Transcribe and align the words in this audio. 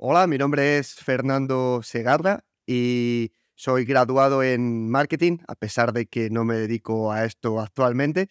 Hola, 0.00 0.28
mi 0.28 0.38
nombre 0.38 0.78
es 0.78 0.94
Fernando 0.94 1.80
Segarra 1.82 2.44
y 2.64 3.32
soy 3.56 3.84
graduado 3.84 4.44
en 4.44 4.88
marketing, 4.88 5.38
a 5.48 5.56
pesar 5.56 5.92
de 5.92 6.06
que 6.06 6.30
no 6.30 6.44
me 6.44 6.54
dedico 6.54 7.10
a 7.10 7.24
esto 7.24 7.58
actualmente. 7.60 8.28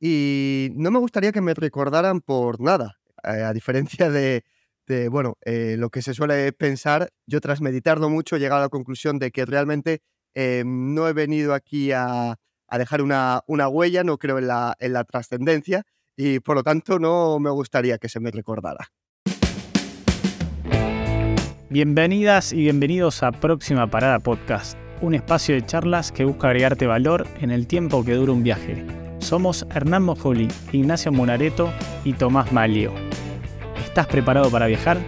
Y 0.00 0.70
no 0.76 0.90
me 0.90 0.98
gustaría 0.98 1.30
que 1.30 1.42
me 1.42 1.52
recordaran 1.52 2.22
por 2.22 2.58
nada, 2.62 3.00
eh, 3.22 3.42
a 3.42 3.52
diferencia 3.52 4.08
de, 4.08 4.44
bueno, 5.10 5.36
eh, 5.42 5.76
lo 5.78 5.90
que 5.90 6.00
se 6.00 6.14
suele 6.14 6.52
pensar, 6.52 7.10
yo 7.26 7.42
tras 7.42 7.60
meditarlo 7.60 8.08
mucho 8.08 8.36
he 8.36 8.40
llegado 8.40 8.62
a 8.62 8.64
la 8.64 8.68
conclusión 8.70 9.18
de 9.18 9.30
que 9.30 9.44
realmente 9.44 10.00
eh, 10.34 10.62
no 10.64 11.06
he 11.06 11.12
venido 11.12 11.52
aquí 11.52 11.92
a, 11.92 12.36
dejar 12.78 13.02
una, 13.02 13.42
huella, 13.68 14.04
no 14.04 14.16
creo 14.16 14.38
en 14.38 14.46
la, 14.46 14.74
en 14.78 14.94
la 14.94 15.04
trascendencia 15.04 15.84
y 16.16 16.40
por 16.40 16.56
lo 16.56 16.62
tanto 16.62 16.98
no 16.98 17.38
me 17.40 17.50
gustaría 17.50 17.98
que 17.98 18.08
se 18.08 18.20
me 18.20 18.30
recordara. 18.30 18.90
Bienvenidas 21.72 22.52
y 22.52 22.56
bienvenidos 22.56 23.22
a 23.22 23.30
Próxima 23.30 23.88
Parada 23.88 24.18
Podcast, 24.18 24.76
un 25.00 25.14
espacio 25.14 25.54
de 25.54 25.64
charlas 25.64 26.10
que 26.10 26.24
busca 26.24 26.48
agregarte 26.48 26.88
valor 26.88 27.28
en 27.40 27.52
el 27.52 27.68
tiempo 27.68 28.04
que 28.04 28.14
dura 28.14 28.32
un 28.32 28.42
viaje. 28.42 28.84
Somos 29.20 29.64
Hernán 29.72 30.02
Mojoli, 30.02 30.48
Ignacio 30.72 31.12
Monareto 31.12 31.72
y 32.02 32.14
Tomás 32.14 32.50
Malio. 32.50 32.92
¿Estás 33.84 34.08
preparado 34.08 34.50
para 34.50 34.66
viajar? 34.66 34.98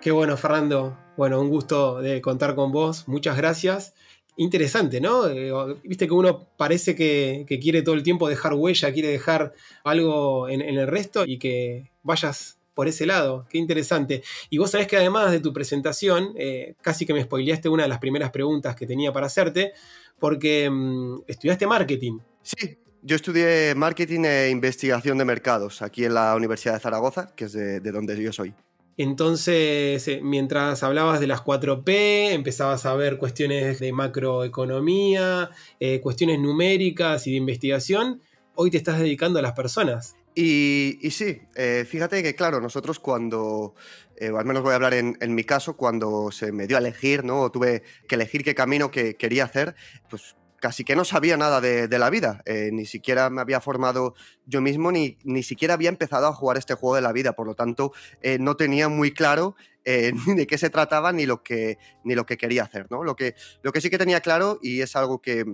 Qué 0.00 0.10
bueno, 0.10 0.38
Fernando. 0.38 0.96
Bueno, 1.18 1.38
un 1.38 1.50
gusto 1.50 2.00
de 2.00 2.22
contar 2.22 2.54
con 2.54 2.72
vos. 2.72 3.06
Muchas 3.08 3.36
gracias. 3.36 3.92
Interesante, 4.40 5.02
¿no? 5.02 5.28
Eh, 5.28 5.52
viste 5.84 6.06
que 6.06 6.14
uno 6.14 6.46
parece 6.56 6.94
que, 6.94 7.44
quiere 7.60 7.82
todo 7.82 7.94
el 7.94 8.02
tiempo 8.02 8.26
dejar 8.26 8.54
huella, 8.54 8.90
quiere 8.90 9.08
dejar 9.08 9.52
algo 9.84 10.48
en, 10.48 10.62
el 10.62 10.86
resto 10.86 11.24
y 11.26 11.38
que 11.38 11.90
vayas 12.02 12.58
por 12.72 12.88
ese 12.88 13.04
lado. 13.04 13.44
Qué 13.50 13.58
interesante. 13.58 14.22
Y 14.48 14.56
vos 14.56 14.70
sabés 14.70 14.86
que 14.86 14.96
además 14.96 15.30
de 15.30 15.40
tu 15.40 15.52
presentación, 15.52 16.32
eh, 16.38 16.72
casi 16.80 17.04
que 17.04 17.12
me 17.12 17.22
spoileaste 17.22 17.68
una 17.68 17.82
de 17.82 17.90
las 17.90 17.98
primeras 17.98 18.30
preguntas 18.30 18.74
que 18.74 18.86
tenía 18.86 19.12
para 19.12 19.26
hacerte, 19.26 19.74
porque 20.18 20.70
mm, 20.70 21.24
estudiaste 21.26 21.66
marketing. 21.66 22.20
Sí, 22.42 22.78
yo 23.02 23.16
estudié 23.16 23.74
marketing 23.74 24.24
e 24.24 24.48
investigación 24.48 25.18
de 25.18 25.26
mercados 25.26 25.82
aquí 25.82 26.06
en 26.06 26.14
la 26.14 26.34
Universidad 26.34 26.72
de 26.72 26.80
Zaragoza, 26.80 27.30
que 27.36 27.44
es 27.44 27.52
de 27.52 27.92
donde 27.92 28.16
yo 28.22 28.32
soy. 28.32 28.54
Entonces, 28.96 30.06
eh, 30.08 30.20
mientras 30.22 30.82
hablabas 30.82 31.20
de 31.20 31.26
las 31.26 31.40
4P, 31.40 32.32
empezabas 32.32 32.84
a 32.86 32.94
ver 32.94 33.18
cuestiones 33.18 33.78
de 33.80 33.92
macroeconomía, 33.92 35.50
eh, 35.78 36.00
cuestiones 36.00 36.38
numéricas 36.38 37.26
y 37.26 37.32
de 37.32 37.36
investigación. 37.38 38.20
Hoy 38.54 38.70
te 38.70 38.76
estás 38.76 38.98
dedicando 38.98 39.38
a 39.38 39.42
las 39.42 39.52
personas. 39.52 40.16
Y, 40.34 40.98
sí, 41.10 41.40
eh, 41.56 41.84
fíjate 41.88 42.22
que 42.22 42.34
claro, 42.34 42.60
nosotros 42.60 42.98
cuando, 43.00 43.74
al 44.20 44.44
menos 44.44 44.62
voy 44.62 44.72
a 44.72 44.76
hablar 44.76 44.94
en, 44.94 45.34
mi 45.34 45.44
caso, 45.44 45.76
cuando 45.76 46.30
se 46.30 46.52
me 46.52 46.66
dio 46.66 46.76
a 46.76 46.80
elegir, 46.80 47.24
¿no? 47.24 47.50
tuve 47.50 47.82
que 48.06 48.14
elegir 48.14 48.44
qué 48.44 48.54
camino 48.54 48.90
que 48.90 49.16
quería 49.16 49.44
hacer, 49.44 49.74
pues 50.08 50.36
casi 50.60 50.84
que 50.84 50.94
no 50.94 51.04
sabía 51.04 51.36
nada 51.36 51.60
de, 51.60 51.98
la 51.98 52.10
vida, 52.10 52.42
eh, 52.44 52.70
ni 52.72 52.84
siquiera 52.84 53.30
me 53.30 53.40
había 53.40 53.60
formado 53.60 54.14
yo 54.46 54.60
mismo, 54.60 54.92
ni, 54.92 55.18
ni 55.24 55.42
siquiera 55.42 55.74
había 55.74 55.88
empezado 55.88 56.26
a 56.26 56.32
jugar 56.32 56.58
este 56.58 56.74
juego 56.74 56.94
de 56.94 57.02
la 57.02 57.12
vida, 57.12 57.32
por 57.32 57.46
lo 57.46 57.54
tanto 57.54 57.92
eh, 58.20 58.38
no 58.38 58.56
tenía 58.56 58.88
muy 58.88 59.12
claro 59.12 59.56
eh, 59.84 60.12
ni 60.26 60.34
de 60.34 60.46
qué 60.46 60.58
se 60.58 60.70
trataba 60.70 61.12
ni 61.12 61.26
lo 61.26 61.42
que, 61.42 61.78
ni 62.04 62.14
lo 62.14 62.26
que 62.26 62.36
quería 62.36 62.62
hacer. 62.62 62.86
¿no? 62.90 63.02
Lo, 63.02 63.16
que, 63.16 63.34
lo 63.62 63.72
que 63.72 63.80
sí 63.80 63.90
que 63.90 63.98
tenía 63.98 64.20
claro, 64.20 64.58
y 64.62 64.82
es 64.82 64.94
algo 64.94 65.20
que, 65.20 65.44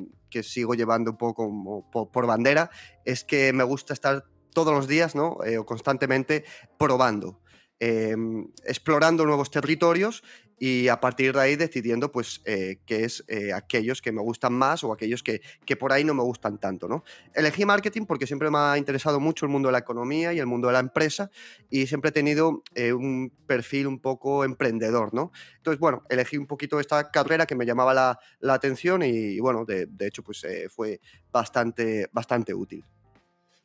sigo 0.42 0.74
llevando 0.74 1.12
un 1.12 1.16
poco 1.16 1.88
por, 2.12 2.26
bandera, 2.26 2.70
es 3.06 3.24
que 3.24 3.54
me 3.54 3.64
gusta 3.64 3.94
estar 3.94 4.26
todos 4.52 4.74
los 4.74 4.86
días 4.86 5.14
¿no? 5.14 5.38
o 5.58 5.64
constantemente 5.64 6.44
probando. 6.78 7.40
Explorando 7.78 9.24
nuevos 9.24 9.50
territorios 9.50 10.22
y 10.58 10.88
a 10.88 11.00
partir 11.00 11.34
de 11.34 11.40
ahí 11.40 11.56
decidiendo 11.56 12.10
pues 12.10 12.40
eh, 12.44 12.78
qué 12.86 13.04
es 13.04 13.24
eh, 13.28 13.52
aquellos 13.52 14.00
que 14.00 14.12
me 14.12 14.22
gustan 14.22 14.54
más 14.54 14.84
o 14.84 14.92
aquellos 14.92 15.22
que, 15.22 15.42
que, 15.64 15.76
por 15.76 15.92
ahí 15.92 16.04
no 16.04 16.14
me 16.14 16.22
gustan 16.22 16.58
tanto. 16.58 16.88
¿no? 16.88 17.04
Elegí 17.34 17.64
marketing 17.64 18.06
porque 18.06 18.26
siempre 18.26 18.50
me 18.50 18.58
ha 18.58 18.78
interesado 18.78 19.20
mucho 19.20 19.44
el 19.44 19.52
mundo 19.52 19.68
de 19.68 19.72
la 19.72 19.78
economía 19.78 20.32
y 20.32 20.38
el 20.38 20.46
mundo 20.46 20.68
de 20.68 20.74
la 20.74 20.80
empresa 20.80 21.30
y 21.68 21.86
siempre 21.86 22.10
he 22.10 22.12
tenido 22.12 22.62
eh, 22.74 22.92
un 22.92 23.32
perfil 23.46 23.86
un 23.86 23.98
poco 23.98 24.44
emprendedor. 24.44 25.12
¿no? 25.12 25.30
Entonces, 25.58 25.78
bueno, 25.78 26.04
elegí 26.08 26.38
un 26.38 26.46
poquito 26.46 26.80
esta 26.80 27.10
carrera 27.10 27.46
que 27.46 27.54
me 27.54 27.66
llamaba 27.66 27.92
la, 27.92 28.18
la 28.40 28.54
atención 28.54 29.02
y, 29.02 29.38
bueno, 29.40 29.64
de, 29.64 29.86
de, 29.86 30.06
hecho 30.06 30.22
pues 30.22 30.46
fue 30.74 31.00
bastante, 31.30 32.08
bastante 32.12 32.54
útil. 32.54 32.84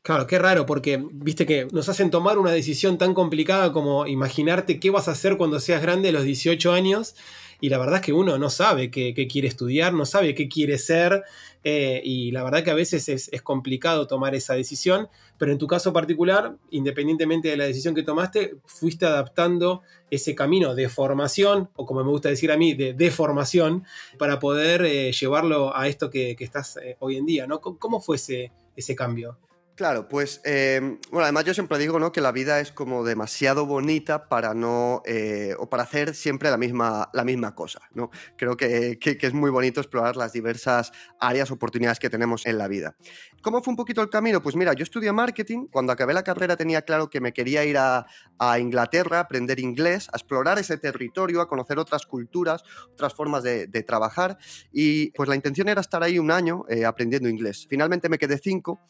Claro, 0.03 0.25
qué 0.25 0.39
raro, 0.39 0.65
porque 0.65 0.99
viste 1.11 1.45
que 1.45 1.67
nos 1.71 1.87
hacen 1.87 2.09
tomar 2.09 2.39
una 2.39 2.51
decisión 2.51 2.97
tan 2.97 3.13
complicada 3.13 3.71
como 3.71 4.07
imaginarte 4.07 4.79
qué 4.79 4.89
vas 4.89 5.07
a 5.07 5.11
hacer 5.11 5.37
cuando 5.37 5.59
seas 5.59 5.79
grande 5.83 6.09
a 6.09 6.11
los 6.11 6.23
18 6.23 6.73
años. 6.73 7.15
Y 7.59 7.69
la 7.69 7.77
verdad 7.77 7.97
es 7.97 8.01
que 8.01 8.13
uno 8.13 8.39
no 8.39 8.49
sabe 8.49 8.89
qué, 8.89 9.13
quiere 9.31 9.47
estudiar, 9.47 9.93
no 9.93 10.07
sabe 10.07 10.33
qué 10.33 10.49
quiere 10.49 10.79
ser. 10.79 11.23
Eh, 11.63 12.01
y 12.03 12.31
la 12.31 12.43
verdad 12.43 12.63
que 12.63 12.71
a 12.71 12.73
veces 12.73 13.07
es, 13.09 13.29
complicado 13.43 14.07
tomar 14.07 14.33
esa 14.33 14.55
decisión. 14.55 15.07
Pero 15.37 15.51
en 15.51 15.59
tu 15.59 15.67
caso 15.67 15.93
particular, 15.93 16.55
independientemente 16.71 17.49
de 17.49 17.57
la 17.57 17.65
decisión 17.65 17.93
que 17.93 18.01
tomaste, 18.01 18.55
fuiste 18.65 19.05
adaptando 19.05 19.83
ese 20.09 20.33
camino 20.33 20.73
de 20.73 20.89
formación, 20.89 21.69
o 21.75 21.85
como 21.85 22.03
me 22.03 22.09
gusta 22.09 22.29
decir 22.29 22.51
a 22.51 22.57
mí, 22.57 22.73
de 22.73 22.93
deformación, 22.93 23.85
para 24.17 24.39
poder 24.39 24.83
eh, 24.83 25.11
llevarlo 25.11 25.77
a 25.77 25.87
esto 25.87 26.09
que, 26.09 26.35
estás 26.39 26.77
eh, 26.77 26.97
hoy 26.99 27.17
en 27.17 27.27
día. 27.27 27.45
¿no? 27.45 27.61
¿Cómo 27.61 28.01
fue 28.01 28.15
ese 28.15 28.95
cambio? 28.95 29.37
Claro, 29.75 30.09
pues 30.09 30.41
em, 30.43 30.99
bueno, 31.11 31.23
además 31.23 31.45
yo 31.45 31.53
siempre 31.53 31.77
digo 31.77 31.97
¿no? 31.97 32.11
que 32.11 32.19
la 32.19 32.33
vida 32.33 32.59
es 32.59 32.71
como 32.71 33.05
demasiado 33.05 33.65
bonita 33.65 34.27
para 34.27 34.53
no 34.53 35.01
eh, 35.05 35.55
o 35.57 35.69
para 35.69 35.83
hacer 35.83 36.13
siempre 36.13 36.49
la 36.49 36.57
misma, 36.57 37.09
la 37.13 37.23
misma 37.23 37.55
cosa. 37.55 37.79
¿no? 37.93 38.11
Creo 38.37 38.57
que, 38.57 38.99
es 39.01 39.33
muy 39.33 39.49
bonito 39.49 39.79
explorar 39.79 40.17
las 40.17 40.33
diversas 40.33 40.91
áreas, 41.19 41.51
oportunidades 41.51 41.99
que 41.99 42.09
tenemos 42.09 42.45
en 42.45 42.57
la 42.57 42.67
vida. 42.67 42.95
¿Cómo 43.41 43.63
fue 43.63 43.71
un 43.71 43.77
poquito 43.77 44.01
el 44.01 44.09
camino? 44.09 44.43
Pues 44.43 44.55
mira, 44.55 44.73
yo 44.73 44.83
estudié 44.83 45.11
marketing. 45.13 45.67
Cuando 45.71 45.93
acabé 45.93 46.13
la 46.13 46.23
carrera 46.23 46.57
tenía 46.57 46.81
claro 46.83 47.09
que 47.09 47.21
me 47.21 47.33
quería 47.33 47.63
ir 47.63 47.77
a, 47.77 48.05
Inglaterra, 48.59 49.17
a 49.17 49.21
aprender 49.21 49.59
inglés, 49.59 50.09
a 50.11 50.17
explorar 50.17 50.59
ese 50.59 50.77
territorio, 50.77 51.41
a 51.41 51.47
conocer 51.47 51.79
otras 51.79 52.05
culturas, 52.05 52.63
otras 52.91 53.13
formas 53.13 53.41
de, 53.43 53.67
trabajar. 53.87 54.37
Y 54.71 55.11
pues 55.11 55.27
la 55.29 55.35
intención 55.35 55.69
era 55.69 55.81
estar 55.81 56.03
ahí 56.03 56.19
un 56.19 56.29
año 56.29 56.65
eh, 56.69 56.85
aprendiendo 56.85 57.29
inglés. 57.29 57.65
Finalmente 57.69 58.09
me 58.09 58.17
quedé 58.17 58.37
cinco 58.37 58.81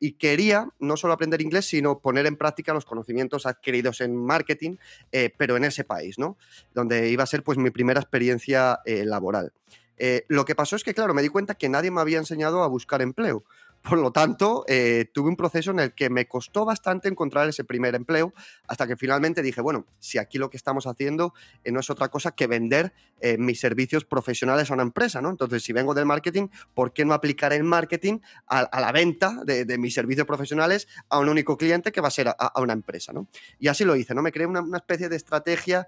y 0.00 0.12
quería 0.12 0.68
no 0.78 0.96
solo 0.96 1.12
aprender 1.12 1.40
inglés, 1.40 1.66
sino 1.66 2.00
poner 2.00 2.26
en 2.26 2.36
práctica 2.36 2.72
los 2.72 2.84
conocimientos 2.84 3.46
adquiridos 3.46 4.00
en 4.00 4.16
marketing, 4.16 4.76
eh, 5.12 5.32
pero 5.36 5.56
en 5.56 5.64
ese 5.64 5.84
país, 5.84 6.18
¿no? 6.18 6.36
Donde 6.74 7.10
iba 7.10 7.24
a 7.24 7.26
ser 7.26 7.42
pues 7.42 7.58
mi 7.58 7.70
primera 7.70 8.00
experiencia 8.00 8.80
eh, 8.84 9.04
laboral. 9.04 9.52
Eh, 9.98 10.24
lo 10.28 10.44
que 10.44 10.54
pasó 10.54 10.76
es 10.76 10.84
que, 10.84 10.94
claro, 10.94 11.12
me 11.12 11.22
di 11.22 11.28
cuenta 11.28 11.54
que 11.54 11.68
nadie 11.68 11.90
me 11.90 12.00
había 12.00 12.18
enseñado 12.18 12.62
a 12.62 12.68
buscar 12.68 13.02
empleo. 13.02 13.44
Por 13.82 13.98
lo 13.98 14.10
tanto, 14.12 14.64
eh, 14.68 15.06
tuve 15.14 15.30
un 15.30 15.36
proceso 15.36 15.70
en 15.70 15.78
el 15.78 15.94
que 15.94 16.10
me 16.10 16.26
costó 16.26 16.64
bastante 16.64 17.08
encontrar 17.08 17.48
ese 17.48 17.64
primer 17.64 17.94
empleo, 17.94 18.34
hasta 18.66 18.86
que 18.86 18.96
finalmente 18.96 19.40
dije, 19.40 19.60
bueno, 19.60 19.86
si 19.98 20.18
aquí 20.18 20.36
lo 20.36 20.50
que 20.50 20.56
estamos 20.56 20.86
haciendo 20.86 21.32
eh, 21.64 21.72
no 21.72 21.80
es 21.80 21.88
otra 21.88 22.08
cosa 22.08 22.32
que 22.32 22.46
vender 22.46 22.92
eh, 23.20 23.38
mis 23.38 23.60
servicios 23.60 24.04
profesionales 24.04 24.70
a 24.70 24.74
una 24.74 24.82
empresa, 24.82 25.22
¿no? 25.22 25.30
Entonces, 25.30 25.62
si 25.62 25.72
vengo 25.72 25.94
del 25.94 26.06
marketing, 26.06 26.48
¿por 26.74 26.92
qué 26.92 27.04
no 27.04 27.14
aplicar 27.14 27.52
el 27.52 27.64
marketing 27.64 28.18
a, 28.46 28.68
la 28.78 28.92
venta 28.92 29.40
de, 29.44 29.78
mis 29.78 29.94
servicios 29.94 30.26
profesionales 30.26 30.86
a 31.08 31.18
un 31.18 31.28
único 31.28 31.56
cliente 31.56 31.90
que 31.92 32.00
va 32.00 32.08
a 32.08 32.12
ser 32.12 32.28
a, 32.28 32.60
una 32.60 32.74
empresa, 32.74 33.12
¿no? 33.12 33.28
Y 33.58 33.68
así 33.68 33.84
lo 33.84 33.96
hice, 33.96 34.14
¿no? 34.14 34.22
Me 34.22 34.32
creé 34.32 34.46
una, 34.46 34.60
una 34.60 34.78
especie 34.78 35.08
de 35.08 35.16
estrategia 35.16 35.86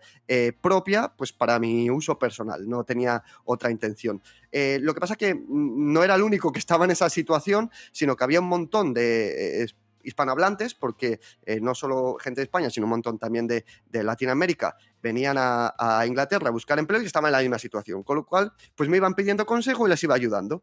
propia, 0.60 1.12
pues 1.16 1.32
para 1.32 1.58
mi 1.58 1.90
uso 1.90 2.18
personal, 2.18 2.68
no 2.68 2.84
tenía 2.84 3.22
otra 3.44 3.70
intención. 3.70 4.22
Lo 4.52 4.94
que 4.94 5.00
pasa 5.00 5.14
es 5.14 5.18
que 5.18 5.34
mm, 5.34 5.92
no 5.92 6.02
era 6.02 6.14
el 6.14 6.22
único 6.22 6.52
que 6.52 6.58
estaba 6.58 6.84
en 6.84 6.90
esa 6.90 7.08
situación, 7.08 7.70
sino 7.92 8.16
que 8.16 8.24
había 8.24 8.40
un 8.40 8.48
montón 8.48 8.92
de 8.94 9.62
eh, 9.62 9.66
hispanohablantes, 10.02 10.74
porque 10.74 11.20
eh, 11.44 11.60
no 11.60 11.74
solo 11.74 12.16
gente 12.20 12.40
de 12.40 12.44
España, 12.44 12.70
sino 12.70 12.86
un 12.86 12.90
montón 12.90 13.18
también 13.18 13.46
de, 13.46 13.64
Latinoamérica 13.92 14.76
venían 15.02 15.36
a, 15.38 16.04
Inglaterra 16.06 16.48
a 16.48 16.52
buscar 16.52 16.78
empleo 16.78 17.00
y 17.02 17.06
estaban 17.06 17.28
en 17.28 17.32
la 17.32 17.40
misma 17.40 17.58
situación. 17.58 18.02
Con 18.02 18.16
lo 18.16 18.26
cual, 18.26 18.52
pues 18.74 18.88
me 18.88 18.96
iban 18.96 19.14
pidiendo 19.14 19.46
consejo 19.46 19.86
y 19.86 19.90
les 19.90 20.02
iba 20.02 20.14
ayudando. 20.14 20.62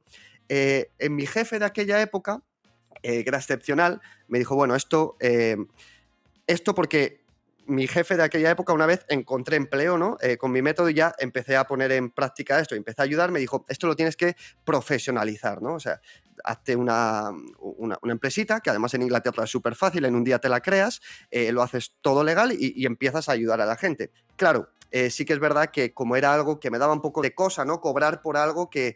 Eh, 0.49 0.91
en 0.99 1.15
mi 1.15 1.25
jefe 1.25 1.59
de 1.59 1.65
aquella 1.65 2.01
época, 2.01 2.43
que 3.01 3.23
era 3.25 3.37
excepcional, 3.37 4.01
me 4.27 4.39
dijo, 4.39 4.55
bueno, 4.55 4.75
esto, 4.75 5.17
esto 6.47 6.75
porque 6.75 7.26
mi 7.67 7.87
jefe 7.87 8.17
de 8.17 8.23
aquella 8.23 8.49
época, 8.49 8.73
una 8.73 8.85
vez 8.85 9.05
encontré 9.09 9.57
empleo, 9.57 9.97
¿no? 9.97 10.17
Eh, 10.21 10.37
con 10.37 10.51
mi 10.51 10.61
método 10.61 10.89
ya 10.89 11.13
empecé 11.19 11.55
a 11.55 11.67
poner 11.67 11.91
en 11.91 12.09
práctica 12.09 12.59
esto, 12.59 12.75
empecé 12.75 13.01
a 13.01 13.05
ayudar, 13.05 13.31
me 13.31 13.39
dijo, 13.39 13.65
esto 13.67 13.87
lo 13.87 13.95
tienes 13.95 14.15
que 14.15 14.35
profesionalizar, 14.63 15.61
¿no? 15.61 15.73
O 15.73 15.79
sea, 15.79 15.99
hazte 16.43 16.75
una, 16.75 17.31
una, 17.59 17.97
empresita, 18.03 18.61
que 18.61 18.69
además 18.69 18.93
en 18.93 19.03
Inglaterra 19.03 19.43
es 19.43 19.49
súper 19.49 19.75
fácil, 19.75 20.05
en 20.05 20.15
un 20.15 20.23
día 20.23 20.39
te 20.39 20.49
la 20.49 20.61
creas, 20.61 21.01
eh, 21.29 21.51
lo 21.51 21.61
haces 21.61 21.93
todo 22.01 22.23
legal 22.23 22.53
y, 22.57 22.85
empiezas 22.85 23.27
a 23.27 23.33
ayudar 23.33 23.59
a 23.59 23.65
la 23.65 23.75
gente. 23.75 24.11
Claro, 24.37 24.69
eh, 24.91 25.09
sí 25.09 25.25
que 25.25 25.33
es 25.33 25.39
verdad 25.39 25.69
que 25.71 25.93
como 25.93 26.15
era 26.15 26.33
algo 26.33 26.59
que 26.59 26.71
me 26.71 26.79
daba 26.79 26.93
un 26.93 27.01
poco 27.01 27.21
de 27.21 27.35
cosa, 27.35 27.65
¿no? 27.65 27.81
Cobrar 27.81 28.21
por 28.21 28.37
algo 28.37 28.69
que 28.69 28.95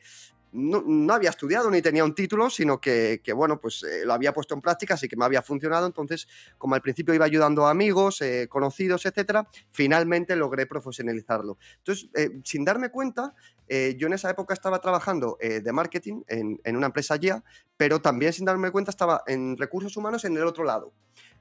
no, 0.51 1.13
había 1.13 1.29
estudiado 1.29 1.69
ni 1.69 1.81
tenía 1.81 2.03
un 2.03 2.13
título, 2.13 2.49
sino 2.49 2.79
que, 2.79 3.21
bueno, 3.35 3.59
pues 3.59 3.83
eh, 3.83 4.05
lo 4.05 4.13
había 4.13 4.33
puesto 4.33 4.53
en 4.53 4.61
práctica, 4.61 4.95
así 4.95 5.07
que 5.07 5.15
me 5.15 5.25
había 5.25 5.41
funcionado. 5.41 5.85
Entonces, 5.85 6.27
como 6.57 6.75
al 6.75 6.81
principio 6.81 7.13
iba 7.13 7.25
ayudando 7.25 7.65
a 7.65 7.71
amigos, 7.71 8.21
eh, 8.21 8.47
conocidos, 8.49 9.05
etcétera, 9.05 9.47
finalmente 9.71 10.35
logré 10.35 10.65
profesionalizarlo. 10.65 11.57
Entonces, 11.77 12.09
eh, 12.15 12.39
sin 12.43 12.65
darme 12.65 12.89
cuenta, 12.89 13.33
yo 13.95 14.07
en 14.07 14.11
esa 14.11 14.29
época 14.29 14.53
estaba 14.53 14.81
trabajando 14.81 15.37
de 15.39 15.71
marketing 15.71 16.23
en, 16.27 16.59
en 16.65 16.75
una 16.75 16.87
empresa 16.87 17.15
ya, 17.15 17.41
pero 17.77 18.01
también 18.01 18.33
sin 18.33 18.43
darme 18.43 18.69
cuenta 18.69 18.91
estaba 18.91 19.23
en 19.27 19.55
recursos 19.55 19.95
humanos 19.95 20.25
en 20.25 20.35
el 20.35 20.43
otro 20.43 20.65
lado. 20.65 20.91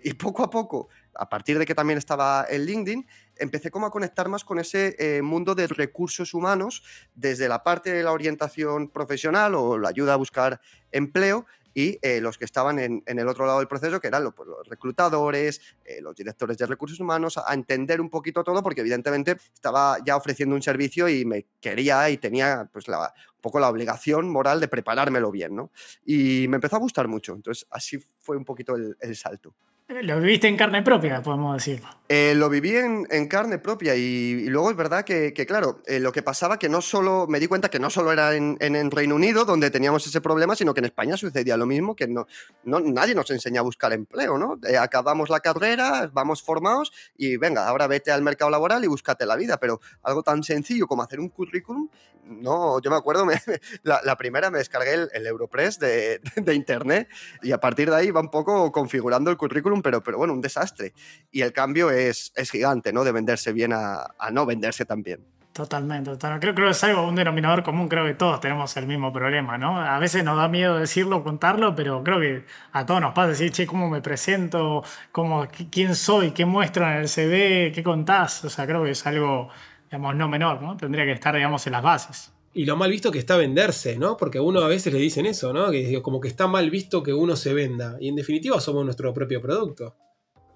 Y 0.02 0.14
poco 0.14 0.42
a 0.42 0.50
poco, 0.50 0.88
a 1.14 1.28
partir 1.28 1.58
de 1.58 1.66
que 1.66 1.74
también 1.74 1.98
estaba 1.98 2.46
en 2.48 2.64
LinkedIn, 2.64 3.06
empecé 3.36 3.70
como 3.70 3.86
a 3.86 3.90
conectar 3.90 4.28
más 4.28 4.44
con 4.44 4.58
ese 4.58 4.96
eh, 4.98 5.22
mundo 5.22 5.54
de 5.54 5.66
recursos 5.66 6.34
humanos 6.34 6.82
desde 7.14 7.48
la 7.48 7.62
parte 7.62 7.92
de 7.92 8.02
la 8.02 8.12
orientación 8.12 8.88
profesional 8.88 9.54
o 9.54 9.78
la 9.78 9.88
ayuda 9.88 10.14
a 10.14 10.16
buscar 10.16 10.60
empleo 10.92 11.46
y 11.74 11.98
eh, 12.02 12.20
los 12.20 12.36
que 12.36 12.44
estaban 12.44 12.78
en, 12.78 13.02
el 13.06 13.28
otro 13.28 13.46
lado 13.46 13.58
del 13.58 13.68
proceso, 13.68 14.00
que 14.00 14.08
eran 14.08 14.32
pues, 14.32 14.48
los 14.48 14.66
reclutadores, 14.68 15.60
eh, 15.84 16.00
los 16.00 16.16
directores 16.16 16.58
de 16.58 16.66
recursos 16.66 16.98
humanos, 16.98 17.38
a 17.38 17.54
entender 17.54 18.00
un 18.00 18.10
poquito 18.10 18.42
todo, 18.42 18.62
porque 18.62 18.80
evidentemente 18.80 19.36
estaba 19.54 19.98
ya 20.04 20.16
ofreciendo 20.16 20.56
un 20.56 20.62
servicio 20.62 21.08
y 21.08 21.24
me 21.24 21.46
quería 21.60 22.10
y 22.10 22.18
tenía 22.18 22.68
pues 22.72 22.88
la, 22.88 22.98
un 23.36 23.40
poco 23.40 23.60
la 23.60 23.68
obligación 23.68 24.28
moral 24.28 24.60
de 24.60 24.68
preparármelo 24.68 25.30
bien, 25.30 25.54
¿no? 25.54 25.70
Y 26.04 26.46
me 26.48 26.56
empezó 26.56 26.76
a 26.76 26.80
gustar 26.80 27.06
mucho, 27.06 27.34
entonces 27.34 27.66
así 27.70 27.98
fue 28.18 28.36
un 28.36 28.44
poquito 28.44 28.74
el 28.74 29.16
salto. 29.16 29.54
Lo 29.90 30.20
viviste 30.20 30.46
en 30.46 30.56
carne 30.56 30.82
propia, 30.82 31.20
podemos 31.20 31.56
decir. 31.56 31.82
Eh, 32.08 32.34
lo 32.36 32.48
viví 32.48 32.76
en, 32.76 33.28
carne 33.28 33.58
propia 33.58 33.94
y, 33.96 34.48
luego 34.48 34.70
es 34.70 34.76
verdad 34.76 35.04
que, 35.04 35.32
claro, 35.46 35.80
eh, 35.86 35.98
lo 35.98 36.12
que 36.12 36.22
pasaba 36.22 36.58
que 36.58 36.68
no 36.68 36.80
solo, 36.80 37.26
me 37.28 37.40
di 37.40 37.48
cuenta 37.48 37.68
que 37.70 37.78
no 37.78 37.90
solo 37.90 38.12
era 38.12 38.34
en, 38.34 38.90
Reino 38.90 39.16
Unido 39.16 39.44
donde 39.44 39.70
teníamos 39.70 40.06
ese 40.06 40.20
problema, 40.20 40.54
sino 40.54 40.74
que 40.74 40.80
en 40.80 40.86
España 40.86 41.16
sucedía 41.16 41.56
lo 41.56 41.66
mismo, 41.66 41.94
que 41.96 42.06
no, 42.06 42.26
no 42.64 42.80
nadie 42.80 43.14
nos 43.14 43.30
enseña 43.30 43.60
a 43.60 43.62
buscar 43.64 43.92
empleo, 43.92 44.38
¿no? 44.38 44.58
Eh, 44.68 44.76
acabamos 44.76 45.28
la 45.28 45.40
carrera, 45.40 46.10
vamos 46.12 46.42
formados 46.42 46.92
y 47.16 47.36
venga, 47.36 47.68
ahora 47.68 47.86
vete 47.86 48.10
al 48.12 48.22
mercado 48.22 48.50
laboral 48.50 48.84
y 48.84 48.88
búscate 48.88 49.26
la 49.26 49.36
vida, 49.36 49.58
pero 49.58 49.80
algo 50.02 50.22
tan 50.24 50.42
sencillo 50.42 50.88
como 50.88 51.02
hacer 51.02 51.20
un 51.20 51.28
currículum, 51.28 51.88
no, 52.24 52.80
yo 52.80 52.90
me 52.90 52.96
acuerdo, 52.96 53.24
la, 53.82 54.16
primera 54.16 54.50
me 54.50 54.58
descargué 54.58 55.08
el, 55.12 55.26
Europress 55.26 55.78
de, 55.78 56.20
de 56.36 56.54
internet 56.54 57.08
y 57.42 57.52
a 57.52 57.58
partir 57.58 57.90
de 57.90 57.96
ahí 57.96 58.10
va 58.10 58.20
un 58.20 58.30
poco 58.30 58.70
configurando 58.72 59.30
el 59.30 59.36
currículum 59.36 59.79
pero, 59.82 60.02
pero 60.02 60.18
bueno, 60.18 60.32
un 60.32 60.40
desastre. 60.40 60.92
Y 61.30 61.42
el 61.42 61.52
cambio 61.52 61.90
es, 61.90 62.32
es 62.34 62.50
gigante, 62.50 62.92
¿no? 62.92 63.04
De 63.04 63.12
venderse 63.12 63.52
bien 63.52 63.72
a, 63.72 64.06
no 64.32 64.46
venderse 64.46 64.84
tan 64.84 65.02
bien. 65.02 65.24
Totalmente, 65.52 66.12
Creo, 66.16 66.54
que 66.54 66.70
es 66.70 66.84
algo, 66.84 67.06
un 67.06 67.16
denominador 67.16 67.64
común, 67.64 67.88
creo 67.88 68.06
que 68.06 68.14
todos 68.14 68.40
tenemos 68.40 68.74
el 68.76 68.86
mismo 68.86 69.12
problema, 69.12 69.58
¿no? 69.58 69.80
A 69.80 69.98
veces 69.98 70.22
nos 70.22 70.36
da 70.36 70.48
miedo 70.48 70.78
decirlo, 70.78 71.24
contarlo, 71.24 71.74
pero 71.74 72.04
creo 72.04 72.20
que 72.20 72.46
a 72.72 72.86
todos 72.86 73.00
nos 73.00 73.12
pasa 73.12 73.28
decir, 73.28 73.50
che, 73.50 73.66
¿cómo 73.66 73.90
me 73.90 74.00
presento? 74.00 74.84
¿Cómo, 75.10 75.48
¿Quién 75.70 75.96
soy? 75.96 76.30
¿Qué 76.30 76.46
muestro 76.46 76.86
en 76.86 76.98
el 76.98 77.08
CV? 77.08 77.72
¿Qué 77.74 77.82
contás? 77.82 78.44
O 78.44 78.48
sea, 78.48 78.64
creo 78.64 78.84
que 78.84 78.92
es 78.92 79.06
algo, 79.06 79.48
digamos, 79.90 80.14
no 80.14 80.28
menor, 80.28 80.62
¿no? 80.62 80.76
Tendría 80.76 81.04
que 81.04 81.12
estar, 81.12 81.34
digamos, 81.34 81.66
en 81.66 81.72
las 81.72 81.82
bases. 81.82 82.32
Y 82.52 82.64
lo 82.64 82.76
mal 82.76 82.90
visto 82.90 83.12
que 83.12 83.18
está 83.20 83.36
venderse, 83.36 83.96
¿no? 83.96 84.16
Porque 84.16 84.38
a 84.38 84.42
uno 84.42 84.60
a 84.60 84.68
veces 84.68 84.92
le 84.92 84.98
dicen 84.98 85.26
eso, 85.26 85.52
¿no? 85.52 85.70
Que 85.70 86.02
como 86.02 86.20
que 86.20 86.28
está 86.28 86.48
mal 86.48 86.68
visto 86.70 87.02
que 87.02 87.12
uno 87.12 87.36
se 87.36 87.54
venda. 87.54 87.96
Y 88.00 88.08
en 88.08 88.16
definitiva 88.16 88.60
somos 88.60 88.84
nuestro 88.84 89.14
propio 89.14 89.40
producto. 89.40 89.94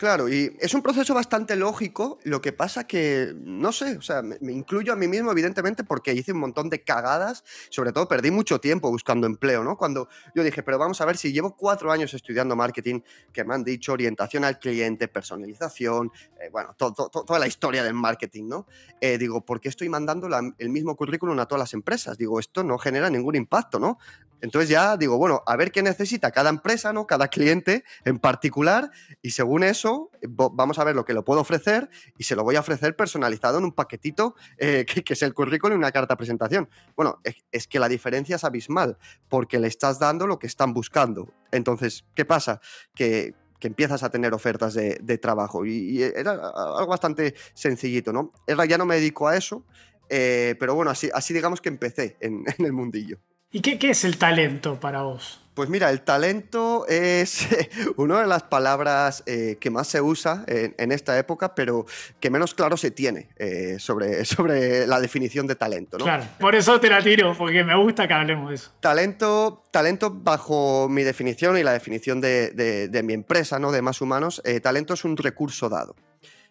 Claro, 0.04 0.28
y 0.28 0.54
es 0.60 0.74
un 0.74 0.82
proceso 0.82 1.14
bastante 1.14 1.56
lógico, 1.56 2.18
lo 2.24 2.42
que 2.42 2.52
pasa 2.52 2.86
que, 2.86 3.32
no 3.38 3.72
sé, 3.72 3.96
o 3.96 4.02
sea, 4.02 4.20
me, 4.20 4.36
incluyo 4.52 4.92
a 4.92 4.96
mí 4.96 5.08
mismo, 5.08 5.32
evidentemente, 5.32 5.82
porque 5.82 6.12
hice 6.12 6.32
un 6.32 6.40
montón 6.40 6.68
de 6.68 6.84
cagadas, 6.84 7.42
sobre 7.70 7.90
todo 7.90 8.06
perdí 8.06 8.30
mucho 8.30 8.60
tiempo 8.60 8.90
buscando 8.90 9.26
empleo, 9.26 9.64
¿no? 9.64 9.78
Cuando 9.78 10.10
yo 10.34 10.42
dije, 10.42 10.62
pero 10.62 10.78
vamos 10.78 11.00
a 11.00 11.06
ver 11.06 11.16
si 11.16 11.32
llevo 11.32 11.56
cuatro 11.56 11.90
años 11.90 12.12
estudiando 12.12 12.54
marketing, 12.54 13.00
que 13.32 13.44
me 13.44 13.54
han 13.54 13.64
dicho 13.64 13.94
orientación 13.94 14.44
al 14.44 14.58
cliente, 14.58 15.08
personalización, 15.08 16.12
eh, 16.38 16.50
bueno, 16.52 16.76
toda 16.76 17.38
la 17.38 17.46
historia 17.46 17.82
del 17.82 17.94
marketing, 17.94 18.46
¿no? 18.46 18.66
Eh, 19.00 19.16
digo, 19.16 19.42
¿por 19.42 19.58
qué 19.58 19.70
estoy 19.70 19.88
mandando 19.88 20.28
el 20.58 20.68
mismo 20.68 20.96
currículum 20.96 21.38
a 21.38 21.46
todas 21.46 21.60
las 21.60 21.72
empresas? 21.72 22.18
Digo, 22.18 22.38
esto 22.38 22.62
no 22.62 22.76
genera 22.76 23.08
ningún 23.08 23.36
impacto, 23.36 23.78
¿no? 23.78 23.96
Entonces 24.40 24.68
ya 24.68 24.96
digo, 24.96 25.16
bueno, 25.16 25.42
a 25.46 25.56
ver 25.56 25.72
qué 25.72 25.82
necesita 25.82 26.30
cada 26.30 26.50
empresa, 26.50 26.92
¿no? 26.92 27.06
Cada 27.06 27.28
cliente 27.28 27.84
en 28.04 28.18
particular, 28.18 28.90
y 29.22 29.30
según 29.30 29.64
eso, 29.64 30.10
vamos 30.28 30.78
a 30.78 30.84
ver 30.84 30.94
lo 30.94 31.04
que 31.04 31.14
lo 31.14 31.24
puedo 31.24 31.40
ofrecer 31.40 31.88
y 32.18 32.24
se 32.24 32.36
lo 32.36 32.44
voy 32.44 32.56
a 32.56 32.60
ofrecer 32.60 32.96
personalizado 32.96 33.58
en 33.58 33.64
un 33.64 33.72
paquetito 33.72 34.34
eh, 34.58 34.84
que, 35.04 35.14
es 35.14 35.22
el 35.22 35.34
currículum 35.34 35.76
y 35.76 35.78
una 35.78 35.92
carta 35.92 36.14
de 36.14 36.18
presentación. 36.18 36.68
Bueno, 36.96 37.20
es, 37.50 37.66
que 37.66 37.78
la 37.78 37.88
diferencia 37.88 38.36
es 38.36 38.44
abismal 38.44 38.98
porque 39.28 39.58
le 39.58 39.68
estás 39.68 39.98
dando 39.98 40.26
lo 40.26 40.38
que 40.38 40.46
están 40.46 40.74
buscando. 40.74 41.32
Entonces, 41.50 42.04
¿qué 42.14 42.24
pasa? 42.24 42.60
Que, 42.94 43.34
empiezas 43.60 44.02
a 44.02 44.10
tener 44.10 44.34
ofertas 44.34 44.74
de, 44.74 45.18
trabajo 45.22 45.64
y, 45.64 46.02
era 46.02 46.32
algo 46.32 46.86
bastante 46.86 47.34
sencillito, 47.54 48.12
¿no? 48.12 48.30
ya 48.68 48.76
no 48.76 48.84
me 48.84 48.96
dedico 48.96 49.26
a 49.26 49.38
eso, 49.38 49.64
eh, 50.10 50.54
pero 50.60 50.74
bueno, 50.74 50.90
así, 50.90 51.08
así 51.14 51.32
digamos 51.32 51.62
que 51.62 51.70
empecé 51.70 52.18
en, 52.20 52.44
el 52.58 52.72
mundillo. 52.74 53.18
¿Y 53.54 53.60
qué, 53.60 53.78
qué 53.78 53.90
es 53.90 54.02
el 54.02 54.18
talento 54.18 54.80
para 54.80 55.02
vos? 55.02 55.40
Pues 55.54 55.68
mira, 55.68 55.88
el 55.90 56.00
talento 56.00 56.88
es 56.88 57.46
una 57.96 58.20
de 58.20 58.26
las 58.26 58.42
palabras 58.42 59.22
eh, 59.26 59.58
que 59.60 59.70
más 59.70 59.86
se 59.86 60.00
usa 60.00 60.44
en, 60.48 60.90
esta 60.90 61.16
época, 61.16 61.54
pero 61.54 61.86
que 62.18 62.30
menos 62.30 62.52
claro 62.52 62.76
se 62.76 62.90
tiene 62.90 63.28
eh, 63.36 63.76
sobre, 63.78 64.24
sobre 64.24 64.88
la 64.88 64.98
definición 64.98 65.46
de 65.46 65.54
talento. 65.54 65.98
¿no? 65.98 66.04
Claro, 66.04 66.24
por 66.40 66.56
eso 66.56 66.80
te 66.80 66.90
la 66.90 67.00
tiro, 67.00 67.32
porque 67.38 67.62
me 67.62 67.76
gusta 67.76 68.08
que 68.08 68.14
hablemos 68.14 68.48
de 68.48 68.56
eso. 68.56 68.72
Talento, 68.80 69.62
talento 69.70 70.10
bajo 70.10 70.88
mi 70.88 71.04
definición 71.04 71.56
y 71.56 71.62
la 71.62 71.74
definición 71.74 72.20
de, 72.20 73.02
mi 73.04 73.12
empresa, 73.12 73.60
¿no? 73.60 73.70
de 73.70 73.82
Más 73.82 74.00
Humanos, 74.00 74.42
eh, 74.44 74.58
talento 74.58 74.94
es 74.94 75.04
un 75.04 75.16
recurso 75.16 75.68
dado 75.68 75.94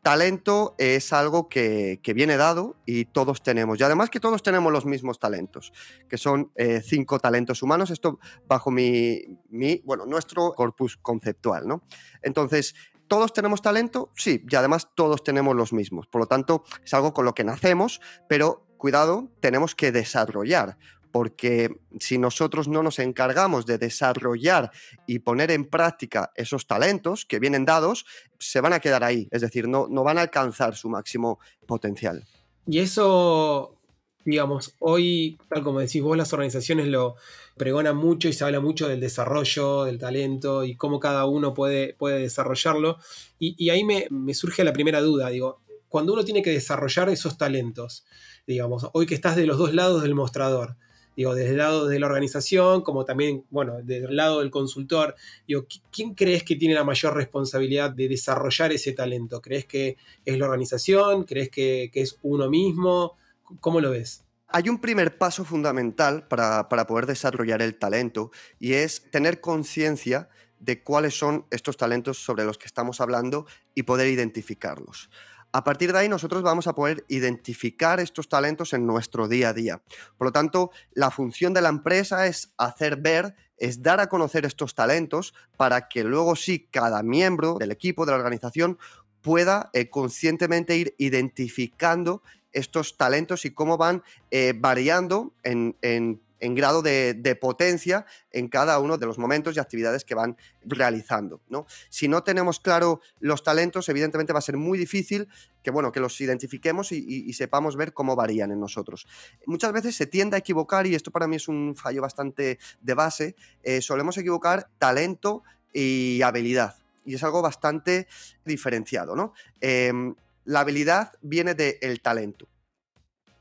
talento 0.04 0.76
es 0.78 1.14
algo 1.14 1.50
que, 1.50 2.00
viene 2.14 2.38
dado 2.38 2.76
y 2.86 3.06
todos 3.06 3.42
tenemos. 3.42 3.80
Y 3.80 3.84
además 3.84 4.10
que 4.10 4.20
todos 4.20 4.44
tenemos 4.44 4.72
los 4.72 4.86
mismos 4.86 5.18
talentos, 5.18 5.72
que 6.08 6.18
son 6.18 6.52
eh, 6.56 6.82
cinco 6.84 7.18
talentos 7.20 7.64
humanos. 7.64 7.90
Esto 7.90 8.20
bajo 8.46 8.70
mi, 8.70 9.22
mi, 9.50 9.82
bueno, 9.86 10.06
nuestro 10.06 10.54
corpus 10.54 10.98
conceptual, 10.98 11.68
¿no? 11.68 11.84
Entonces, 12.22 12.76
¿Todos 13.06 13.34
tenemos 13.34 13.62
talento? 13.62 14.12
Sí, 14.16 14.44
y 14.50 14.56
además 14.56 14.88
todos 14.96 15.24
tenemos 15.24 15.56
los 15.56 15.74
mismos. 15.74 16.08
Por 16.08 16.22
lo 16.22 16.26
tanto, 16.26 16.64
es 16.84 16.94
algo 16.94 17.14
con 17.14 17.26
lo 17.26 17.36
que 17.36 17.44
nacemos, 17.44 18.00
pero 18.30 18.66
cuidado, 18.78 19.30
tenemos 19.40 19.76
que 19.76 19.92
desarrollar 19.92 20.78
porque 21.14 21.70
si 22.00 22.18
nosotros 22.18 22.68
no 22.68 22.82
nos 22.82 22.98
encargamos 22.98 23.68
de 23.68 23.78
desarrollar 23.78 24.72
y 25.06 25.20
poner 25.20 25.52
en 25.52 25.66
práctica 25.66 26.32
esos 26.34 26.66
talentos 26.66 27.24
que 27.24 27.38
vienen 27.38 27.66
dados, 27.66 28.08
se 28.40 28.62
van 28.62 28.74
a 28.74 28.80
quedar 28.80 29.04
ahí, 29.04 29.28
es 29.30 29.42
decir, 29.42 29.68
no, 29.68 29.88
no 29.88 30.04
van 30.04 30.18
a 30.18 30.22
alcanzar 30.22 30.76
su 30.76 30.90
máximo 30.90 31.38
potencial. 31.68 32.26
Y 32.66 32.80
eso, 32.80 33.78
digamos, 34.26 34.76
hoy, 34.80 35.38
tal 35.50 35.62
como 35.62 35.82
decís 35.82 36.02
vos, 36.02 36.18
las 36.18 36.34
organizaciones 36.34 36.88
lo 36.88 37.14
pregonan 37.58 37.96
mucho 37.96 38.28
y 38.28 38.34
se 38.34 38.44
habla 38.44 38.60
mucho 38.60 38.88
del 38.88 39.00
desarrollo, 39.00 39.84
del 39.84 40.00
talento 40.00 40.64
y 40.64 40.76
cómo 40.76 41.00
cada 41.00 41.28
uno 41.28 41.54
puede, 41.54 41.94
puede 41.94 42.22
desarrollarlo. 42.22 42.98
Y, 43.38 43.70
ahí 43.70 43.84
me, 43.84 44.08
me 44.10 44.34
surge 44.34 44.64
la 44.64 44.74
primera 44.74 45.00
duda, 45.00 45.30
digo, 45.30 45.62
cuando 45.90 46.14
uno 46.14 46.26
tiene 46.26 46.42
que 46.42 46.50
desarrollar 46.50 47.10
esos 47.10 47.38
talentos, 47.38 48.04
digamos, 48.48 48.90
hoy 48.94 49.06
que 49.06 49.14
estás 49.14 49.36
de 49.36 49.46
los 49.46 49.60
dos 49.60 49.76
lados 49.76 50.02
del 50.02 50.16
mostrador, 50.16 50.76
digo, 51.16 51.36
desde 51.36 51.52
el 51.52 51.58
lado 51.58 51.88
de 51.88 52.00
la 52.00 52.08
organización, 52.08 52.82
como 52.82 53.06
también, 53.06 53.44
bueno, 53.50 53.78
desde 53.84 54.08
el 54.08 54.16
lado 54.16 54.40
del 54.40 54.52
consultor, 54.52 55.16
digo, 55.48 55.66
¿quién 55.92 56.14
crees 56.16 56.44
que 56.44 56.56
tiene 56.56 56.74
la 56.74 56.84
mayor 56.84 57.16
responsabilidad 57.16 57.92
de 57.92 58.08
desarrollar 58.08 58.72
ese 58.72 58.94
talento? 58.94 59.42
¿Crees 59.42 59.66
que 59.66 59.98
es 60.26 60.38
la 60.38 60.46
organización? 60.46 61.24
¿Crees 61.24 61.50
que, 61.50 61.92
es 61.94 62.18
uno 62.22 62.50
mismo? 62.50 63.16
¿Cómo 63.60 63.80
lo 63.80 63.92
ves? 63.92 64.24
Hay 64.48 64.70
un 64.70 64.80
primer 64.80 65.18
paso 65.18 65.44
fundamental 65.44 66.28
para, 66.28 66.70
para 66.70 66.86
poder 66.86 67.08
desarrollar 67.08 67.62
el 67.62 67.76
talento 67.76 68.32
y 68.60 68.74
es 68.74 69.10
tener 69.10 69.42
conciencia 69.42 70.30
de 70.60 70.82
cuáles 70.82 71.18
son 71.18 71.46
estos 71.52 71.76
talentos 71.76 72.18
sobre 72.20 72.46
los 72.46 72.58
que 72.58 72.68
estamos 72.68 73.02
hablando 73.02 73.46
y 73.76 73.84
poder 73.84 74.08
identificarlos. 74.08 75.10
A 75.56 75.64
partir 75.64 75.94
de 75.94 76.00
ahí 76.00 76.10
nosotros 76.10 76.42
vamos 76.42 76.66
a 76.66 76.74
poder 76.74 77.06
identificar 77.10 78.00
estos 78.00 78.28
talentos 78.28 78.74
en 78.74 78.88
nuestro 78.88 79.28
día 79.28 79.50
a 79.50 79.54
día. 79.54 79.84
Por 80.18 80.26
lo 80.26 80.32
tanto, 80.32 80.72
la 80.94 81.12
función 81.12 81.54
de 81.54 81.62
la 81.62 81.70
empresa 81.70 82.26
es 82.26 82.52
hacer 82.58 82.98
ver, 82.98 83.36
es 83.58 83.84
dar 83.84 84.00
a 84.00 84.08
conocer 84.08 84.46
estos 84.46 84.74
talentos 84.74 85.36
para 85.56 85.88
que 85.88 86.04
luego 86.04 86.36
sí 86.36 86.68
cada 86.72 87.04
miembro 87.04 87.58
del 87.60 87.72
equipo, 87.72 88.04
de 88.08 88.14
la 88.14 88.18
organización, 88.18 88.80
pueda 89.22 89.70
eh, 89.74 89.92
conscientemente 89.92 90.76
ir 90.76 90.96
identificando 90.98 92.24
estos 92.52 92.98
talentos 92.98 93.46
y 93.46 93.52
cómo 93.52 93.78
van 93.78 94.02
eh, 94.32 94.54
variando 94.58 95.36
en, 95.44 95.78
en 95.84 96.20
grado 96.56 96.82
de, 96.82 97.38
potencia 97.40 98.06
en 98.32 98.50
cada 98.50 98.80
uno 98.80 98.98
de 98.98 99.06
los 99.06 99.18
momentos 99.18 99.56
y 99.56 99.60
actividades 99.60 100.04
que 100.04 100.14
van 100.16 100.38
realizando. 100.66 101.42
¿no? 101.50 101.66
Si 101.90 102.08
no 102.08 102.24
tenemos 102.24 102.60
claro 102.60 103.00
los 103.20 103.44
talentos, 103.44 103.88
evidentemente 103.90 104.34
va 104.34 104.40
a 104.40 104.44
ser 104.44 104.58
muy 104.58 104.78
difícil 104.78 105.28
que, 105.64 105.72
bueno, 105.72 105.92
que 105.92 106.00
los 106.00 106.20
identifiquemos 106.20 106.92
y, 106.92 107.32
sepamos 107.34 107.76
ver 107.78 107.94
cómo 107.94 108.16
varían 108.16 108.52
en 108.52 108.60
nosotros. 108.60 109.08
Muchas 109.46 109.72
veces 109.72 109.96
se 109.96 110.06
tiende 110.06 110.36
a 110.36 110.40
equivocar, 110.40 110.86
y 110.86 110.94
esto 110.94 111.10
para 111.10 111.28
mí 111.28 111.38
es 111.38 111.48
un 111.48 111.76
fallo 111.76 112.02
bastante 112.02 112.60
de 112.82 112.94
base, 112.94 113.36
eh, 113.64 113.82
solemos 113.82 114.18
equivocar 114.18 114.70
talento 114.78 115.44
y 115.72 116.22
habilidad. 116.22 116.76
Y 117.06 117.16
es 117.16 117.24
algo 117.24 117.42
bastante 117.42 118.08
diferenciado, 118.46 119.16
¿no? 119.16 119.34
Em, 119.62 120.16
la 120.46 120.60
habilidad 120.60 121.14
viene 121.22 121.56
del 121.56 122.02
talento, 122.02 122.48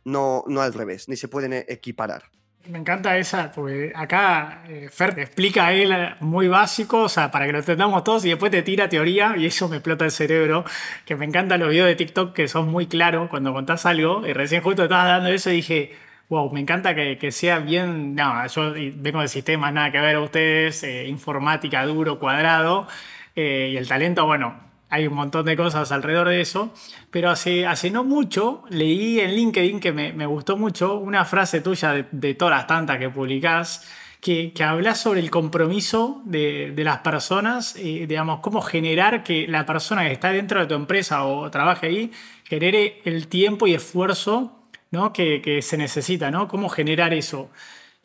no, 0.05 0.45
no 0.47 0.63
al 0.63 0.73
revés, 0.73 1.09
ni 1.09 1.17
se 1.17 1.29
pueden 1.29 1.53
equiparar. 1.53 2.31
Me 2.69 2.79
encanta 2.79 3.19
esa, 3.19 3.51
porque 3.51 3.93
acá 3.95 4.63
eh, 4.69 4.89
Fer 4.89 5.15
te 5.17 5.23
explica 5.23 5.73
él 5.73 5.93
muy 6.21 6.47
básico, 6.47 7.03
o 7.03 7.09
sea, 7.09 7.29
para 7.31 7.47
que 7.47 7.53
lo 7.53 7.59
entendamos 7.59 8.05
todos, 8.05 8.25
y 8.25 8.29
después 8.29 8.53
te 8.53 8.63
tira 8.63 8.89
teoría, 8.89 9.35
y 9.37 9.47
eso 9.47 9.69
me 9.69 9.77
explota 9.77 10.05
el 10.05 10.13
cerebro. 10.13 10.65
Que 11.05 11.17
me 11.17 11.25
encantan 11.25 11.59
los 11.59 11.71
videos 11.71 11.89
de 11.89 11.97
TikTok 11.97 12.33
que 12.33 12.47
son 12.47 12.71
muy 12.71 12.87
claros 12.87 13.29
cuando 13.31 13.53
contás 13.53 13.85
algo, 13.85 14.27
y 14.27 14.33
recién 14.33 14.63
justo 14.63 14.85
estabas 14.85 15.07
dando 15.07 15.31
eso 15.31 15.51
y 15.51 15.55
dije, 15.57 15.97
wow, 16.29 16.53
me 16.53 16.61
encanta 16.61 16.95
que, 16.95 17.33
sea 17.33 17.59
bien. 17.59 18.15
No, 18.15 18.47
yo 18.47 18.73
vengo 18.97 19.21
de 19.21 19.29
sistemas, 19.29 19.73
nada 19.73 19.91
que 19.91 20.01
ver 20.01 20.17
a 20.17 20.21
ustedes, 20.21 20.85
eh, 20.85 21.07
informática 21.09 21.85
duro, 21.85 22.19
cuadrado, 22.21 22.87
eh, 23.35 23.71
y 23.73 23.77
el 23.77 23.89
talento, 23.89 24.25
bueno, 24.27 24.72
hay 24.93 25.07
un 25.07 25.15
montón 25.15 25.47
de 25.47 25.57
cosas 25.57 25.91
alrededor 25.91 26.29
de 26.29 26.43
eso, 26.43 26.71
pero 27.11 27.31
hace, 27.31 27.67
hace 27.67 27.91
no 27.91 28.05
mucho 28.05 28.63
leí 28.69 29.21
en 29.21 29.35
LinkedIn 29.35 29.81
que 29.81 29.91
me, 29.91 30.13
me 30.13 30.27
gustó 30.27 30.59
mucho 30.59 30.99
una 30.99 31.25
frase 31.25 31.63
tuya 31.63 31.93
de, 31.93 32.05
de 32.13 32.35
todas 32.35 32.59
las 32.59 32.67
tantas 32.67 32.99
que 32.99 33.09
publicás, 33.09 33.89
que, 34.21 34.53
que 34.53 34.63
hablas 34.63 35.01
sobre 35.01 35.21
el 35.21 35.31
compromiso 35.31 36.21
de, 36.27 36.73
de 36.77 36.85
las 36.85 36.99
personas, 36.99 37.75
y, 37.75 38.05
digamos, 38.05 38.41
cómo 38.41 38.61
generar 38.61 39.25
que 39.25 39.49
la 39.49 39.65
persona 39.65 40.05
que 40.05 40.13
está 40.13 40.31
dentro 40.31 40.61
de 40.61 40.67
tu 40.67 40.75
empresa 40.75 41.25
o 41.25 41.51
trabaje 41.51 41.87
ahí 41.87 42.13
genere 42.45 43.01
el 43.07 43.29
tiempo 43.29 43.67
y 43.67 43.73
esfuerzo 43.73 44.53
¿no? 44.91 45.15
que, 45.15 45.41
que 45.41 45.63
se 45.63 45.79
necesita, 45.79 46.31
¿no? 46.31 46.49
Cómo 46.49 46.69
generar 46.69 47.15
eso. 47.15 47.49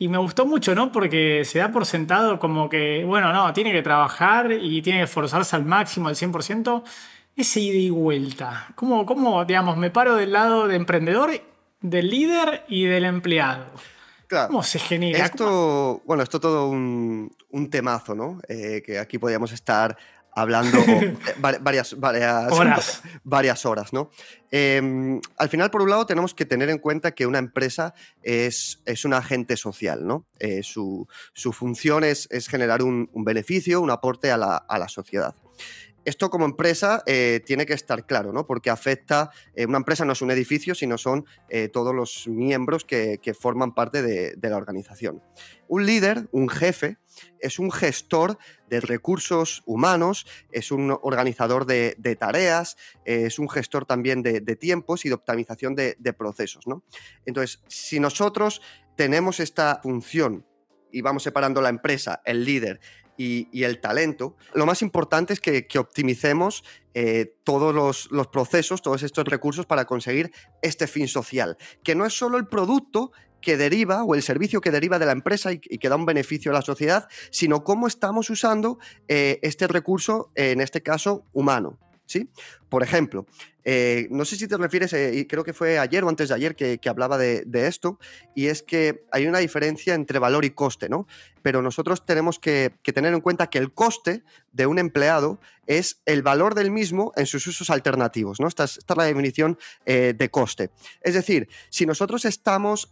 Y 0.00 0.08
me 0.08 0.18
gustó 0.18 0.46
mucho, 0.46 0.74
¿no? 0.76 0.92
Porque 0.92 1.44
se 1.44 1.58
da 1.58 1.72
por 1.72 1.84
sentado 1.84 2.38
como 2.38 2.68
que, 2.68 3.04
bueno, 3.04 3.32
no, 3.32 3.52
tiene 3.52 3.72
que 3.72 3.82
trabajar 3.82 4.52
y 4.52 4.80
tiene 4.80 5.00
que 5.00 5.04
esforzarse 5.04 5.56
al 5.56 5.64
máximo, 5.64 6.08
al 6.08 6.14
100%. 6.14 6.84
Ese 7.34 7.60
ida 7.60 7.78
y 7.78 7.90
vuelta. 7.90 8.68
¿Cómo, 8.76 9.04
cómo, 9.04 9.44
digamos, 9.44 9.76
me 9.76 9.90
paro 9.90 10.14
del 10.14 10.32
lado 10.32 10.68
de 10.68 10.76
emprendedor, 10.76 11.30
del 11.80 12.10
líder 12.10 12.64
y 12.68 12.84
del 12.84 13.04
empleado? 13.04 13.66
Claro. 14.28 14.48
¿Cómo 14.48 14.62
se 14.62 14.78
genera? 14.78 15.24
Esto, 15.24 16.02
bueno, 16.04 16.22
esto 16.22 16.38
todo 16.38 16.68
un, 16.68 17.34
un 17.50 17.70
temazo, 17.70 18.14
¿no? 18.14 18.40
Eh, 18.48 18.82
que 18.84 18.98
aquí 18.98 19.18
podríamos 19.18 19.50
estar 19.52 19.96
hablando 20.34 20.78
varias, 21.38 21.98
varias, 21.98 22.52
horas. 22.52 23.02
varias 23.24 23.66
horas, 23.66 23.92
¿no? 23.92 24.10
Em, 24.50 25.20
al 25.36 25.48
final, 25.48 25.70
por 25.70 25.82
un 25.82 25.90
lado, 25.90 26.06
tenemos 26.06 26.34
que 26.34 26.46
tener 26.46 26.70
en 26.70 26.78
cuenta 26.78 27.12
que 27.12 27.26
una 27.26 27.38
empresa 27.38 27.94
es, 28.22 28.80
es 28.86 29.04
un 29.04 29.14
agente 29.14 29.56
social, 29.56 30.06
¿no? 30.06 30.26
Eh, 30.38 30.62
su, 30.62 31.06
su, 31.32 31.52
función 31.52 32.04
es, 32.04 32.28
es 32.30 32.48
generar 32.48 32.82
un, 32.82 33.10
un, 33.12 33.24
beneficio, 33.24 33.80
un 33.80 33.90
aporte 33.90 34.30
a 34.30 34.36
la, 34.36 34.56
a 34.56 34.78
la 34.78 34.88
sociedad. 34.88 35.34
Esto 36.08 36.30
como 36.30 36.46
empresa 36.46 37.02
eh, 37.04 37.42
tiene 37.44 37.66
que 37.66 37.74
estar 37.74 38.06
claro, 38.06 38.32
¿no? 38.32 38.46
Porque 38.46 38.70
afecta, 38.70 39.30
eh, 39.54 39.66
una 39.66 39.76
empresa 39.76 40.06
no 40.06 40.14
es 40.14 40.22
un 40.22 40.30
edificio, 40.30 40.74
sino 40.74 40.96
son 40.96 41.26
eh, 41.50 41.68
todos 41.68 41.94
los 41.94 42.26
miembros 42.26 42.86
que, 42.86 43.20
forman 43.38 43.74
parte 43.74 44.00
de, 44.00 44.34
de, 44.34 44.48
la 44.48 44.56
organización. 44.56 45.22
Un 45.68 45.84
líder, 45.84 46.26
un 46.32 46.48
jefe, 46.48 46.96
es 47.40 47.58
un 47.58 47.70
gestor 47.70 48.38
de 48.70 48.80
recursos 48.80 49.62
humanos, 49.66 50.26
es 50.50 50.72
un 50.72 50.96
organizador 51.02 51.66
de, 51.66 51.94
de 51.98 52.16
tareas, 52.16 52.78
es 53.04 53.38
un 53.38 53.50
gestor 53.50 53.84
también 53.84 54.22
de, 54.22 54.40
de 54.40 54.56
tiempos 54.56 55.04
y 55.04 55.10
de 55.10 55.14
optimización 55.14 55.74
de, 55.74 56.14
procesos, 56.16 56.66
¿no? 56.66 56.84
Entonces, 57.26 57.60
si 57.68 58.00
nosotros 58.00 58.62
tenemos 58.96 59.40
esta 59.40 59.78
función 59.82 60.46
y 60.90 61.02
vamos 61.02 61.22
separando 61.22 61.60
la 61.60 61.68
empresa, 61.68 62.22
el 62.24 62.46
líder 62.46 62.80
y, 63.18 63.64
el 63.64 63.80
talento, 63.80 64.36
lo 64.54 64.64
más 64.64 64.80
importante 64.80 65.32
es 65.32 65.40
que, 65.40 65.78
optimicemos 65.78 66.64
eh, 66.94 67.34
todos 67.44 68.08
los, 68.10 68.26
procesos, 68.28 68.80
todos 68.80 69.02
estos 69.02 69.24
recursos 69.24 69.66
para 69.66 69.84
conseguir 69.84 70.32
este 70.62 70.86
fin 70.86 71.08
social, 71.08 71.58
que 71.82 71.94
no 71.94 72.06
es 72.06 72.14
solo 72.16 72.38
el 72.38 72.46
producto 72.46 73.10
que 73.40 73.56
deriva 73.56 74.04
o 74.04 74.14
el 74.14 74.22
servicio 74.22 74.60
que 74.60 74.70
deriva 74.70 74.98
de 74.98 75.06
la 75.06 75.12
empresa 75.12 75.52
y, 75.52 75.58
que 75.58 75.88
da 75.88 75.96
un 75.96 76.06
beneficio 76.06 76.52
a 76.52 76.54
la 76.54 76.62
sociedad, 76.62 77.08
sino 77.30 77.64
cómo 77.64 77.88
estamos 77.88 78.30
usando 78.30 78.78
eh, 79.08 79.38
este 79.42 79.66
recurso, 79.66 80.30
en 80.34 80.60
este 80.60 80.82
caso 80.82 81.24
humano. 81.32 81.78
¿sí? 82.06 82.30
Por 82.68 82.82
ejemplo, 82.82 83.26
eh, 83.70 84.08
no 84.10 84.24
sé 84.24 84.36
si 84.36 84.48
te 84.48 84.56
refieres, 84.56 84.94
eh, 84.94 85.26
creo 85.28 85.44
que 85.44 85.52
fue 85.52 85.78
ayer 85.78 86.02
o 86.02 86.08
antes 86.08 86.30
de 86.30 86.34
ayer 86.34 86.56
que, 86.56 86.80
hablaba 86.88 87.18
de, 87.18 87.44
esto, 87.66 87.98
y 88.34 88.46
es 88.46 88.62
que 88.62 89.04
hay 89.10 89.26
una 89.26 89.40
diferencia 89.40 89.94
entre 89.94 90.18
valor 90.18 90.46
y 90.46 90.50
coste, 90.50 90.88
¿no? 90.88 91.06
Pero 91.42 91.60
nosotros 91.60 92.06
tenemos 92.06 92.38
que, 92.38 92.72
tener 92.94 93.12
en 93.12 93.20
cuenta 93.20 93.50
que 93.50 93.58
el 93.58 93.72
coste 93.72 94.22
de 94.52 94.66
un 94.66 94.78
empleado 94.78 95.38
es 95.66 96.00
el 96.06 96.22
valor 96.22 96.54
del 96.54 96.70
mismo 96.70 97.12
en 97.16 97.26
sus 97.26 97.46
usos 97.46 97.68
alternativos, 97.68 98.40
¿no? 98.40 98.48
Esta 98.48 98.64
es, 98.64 98.80
la 98.96 99.04
definición 99.04 99.58
eh, 99.84 100.14
de 100.16 100.30
coste. 100.30 100.70
Es 101.02 101.12
decir, 101.12 101.48
si 101.68 101.84
nosotros 101.84 102.24
estamos 102.24 102.90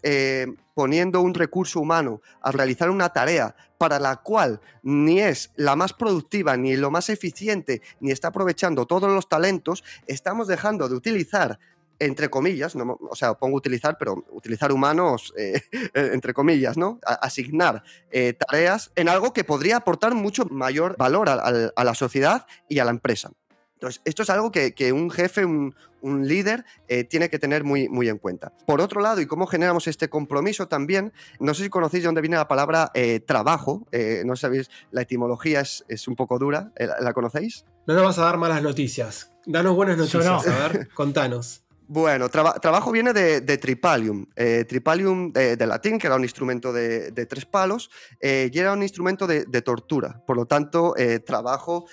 poniendo 0.75 1.23
un 1.23 1.33
recurso 1.33 1.81
humano 1.81 2.21
a 2.43 2.53
realizar 2.53 2.91
una 2.91 3.09
tarea 3.09 3.57
para 3.79 3.99
la 3.99 4.17
cual 4.17 4.61
ni 4.83 5.21
es 5.21 5.51
la 5.57 5.75
más 5.75 5.93
productiva, 5.93 6.57
ni 6.57 6.77
lo 6.77 6.91
más 6.91 7.09
eficiente, 7.09 7.83
ni 8.01 8.11
está 8.11 8.29
aprovechando 8.29 8.87
todos 8.87 9.11
los 9.11 9.29
talentos, 9.29 9.66
estamos 10.07 10.47
dejando 10.49 10.89
de 10.89 10.95
utilizar 10.95 11.59
entre 11.99 12.29
comillas, 12.29 12.75
o 12.77 13.15
sea, 13.15 13.35
pongo 13.35 13.57
utilizar, 13.57 13.97
pero 13.99 14.25
utilizar 14.31 14.73
humanos, 14.73 15.33
eh, 15.37 15.63
entre 15.95 16.35
comillas, 16.35 16.77
¿no? 16.77 17.01
asignar 17.05 17.83
eh, 18.11 18.35
tareas 18.35 18.93
en 18.97 19.09
algo 19.09 19.33
que 19.33 19.45
podría 19.45 19.79
aportar 19.79 20.15
mucho 20.15 20.45
mayor 20.47 20.97
valor 20.97 21.29
a, 21.29 21.85
la 21.85 21.95
sociedad 21.95 22.47
y 22.69 22.79
a 22.79 22.85
la 22.85 22.91
empresa. 22.91 23.31
Entonces, 23.75 24.01
esto 24.05 24.23
es 24.23 24.31
algo 24.31 24.51
que, 24.51 24.93
un 24.93 25.11
jefe, 25.11 25.45
un, 25.45 25.75
líder, 26.03 26.65
eh, 26.89 27.05
tiene 27.05 27.29
que 27.29 27.39
tener 27.39 27.65
muy, 27.65 28.09
en 28.09 28.19
cuenta. 28.19 28.53
Por 28.65 28.81
otro 28.81 29.01
lado, 29.01 29.21
y 29.21 29.27
cómo 29.27 29.47
generamos 29.47 29.87
este 29.87 30.09
compromiso 30.09 30.69
también, 30.69 31.13
no 31.41 31.53
sé 31.53 31.65
si 31.65 31.69
conocéis 31.69 32.05
de 32.05 32.07
dónde 32.07 32.21
viene 32.21 32.37
la 32.37 32.49
palabra 32.49 32.91
trabajo, 33.27 33.87
no 34.25 34.37
sabéis, 34.37 34.71
la 34.93 35.03
etimología 35.03 35.61
es 35.61 36.09
un 36.09 36.17
poco 36.17 36.39
dura, 36.39 36.73
¿la 37.01 37.13
conocéis? 37.13 37.65
No 37.87 37.95
nos 37.95 38.03
vas 38.03 38.19
a 38.19 38.23
dar 38.23 38.37
malas 38.37 38.63
noticias. 38.63 39.33
Danos 39.45 39.77
buenas 39.77 39.97
noticias, 39.97 40.27
a 40.27 40.69
ver, 40.69 40.89
contanos. 40.93 41.63
Bueno, 41.89 42.29
trabajo 42.29 42.91
viene 42.91 43.13
de, 43.13 43.59
Tripalium. 43.59 44.27
Eh, 44.35 44.65
tripalium 44.69 45.33
de, 45.33 45.67
latín, 45.67 46.01
que 46.01 46.09
era 46.09 46.17
un 46.17 46.25
instrumento 46.25 46.73
de, 46.73 47.27
tres 47.27 47.47
palos, 47.47 47.91
eh, 48.21 48.51
y 48.53 48.59
era 48.59 48.73
un 48.73 48.83
instrumento 48.83 49.29
de, 49.29 49.63
tortura. 49.63 50.21
Por 50.27 50.37
lo 50.37 50.47
tanto, 50.47 50.97
eh, 50.97 51.21
trabajo 51.21 51.87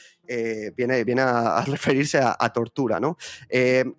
viene, 0.76 1.04
viene 1.04 1.22
a, 1.22 1.62
referirse 1.68 2.20
a, 2.20 2.50
tortura, 2.54 3.00
¿no? 3.00 3.18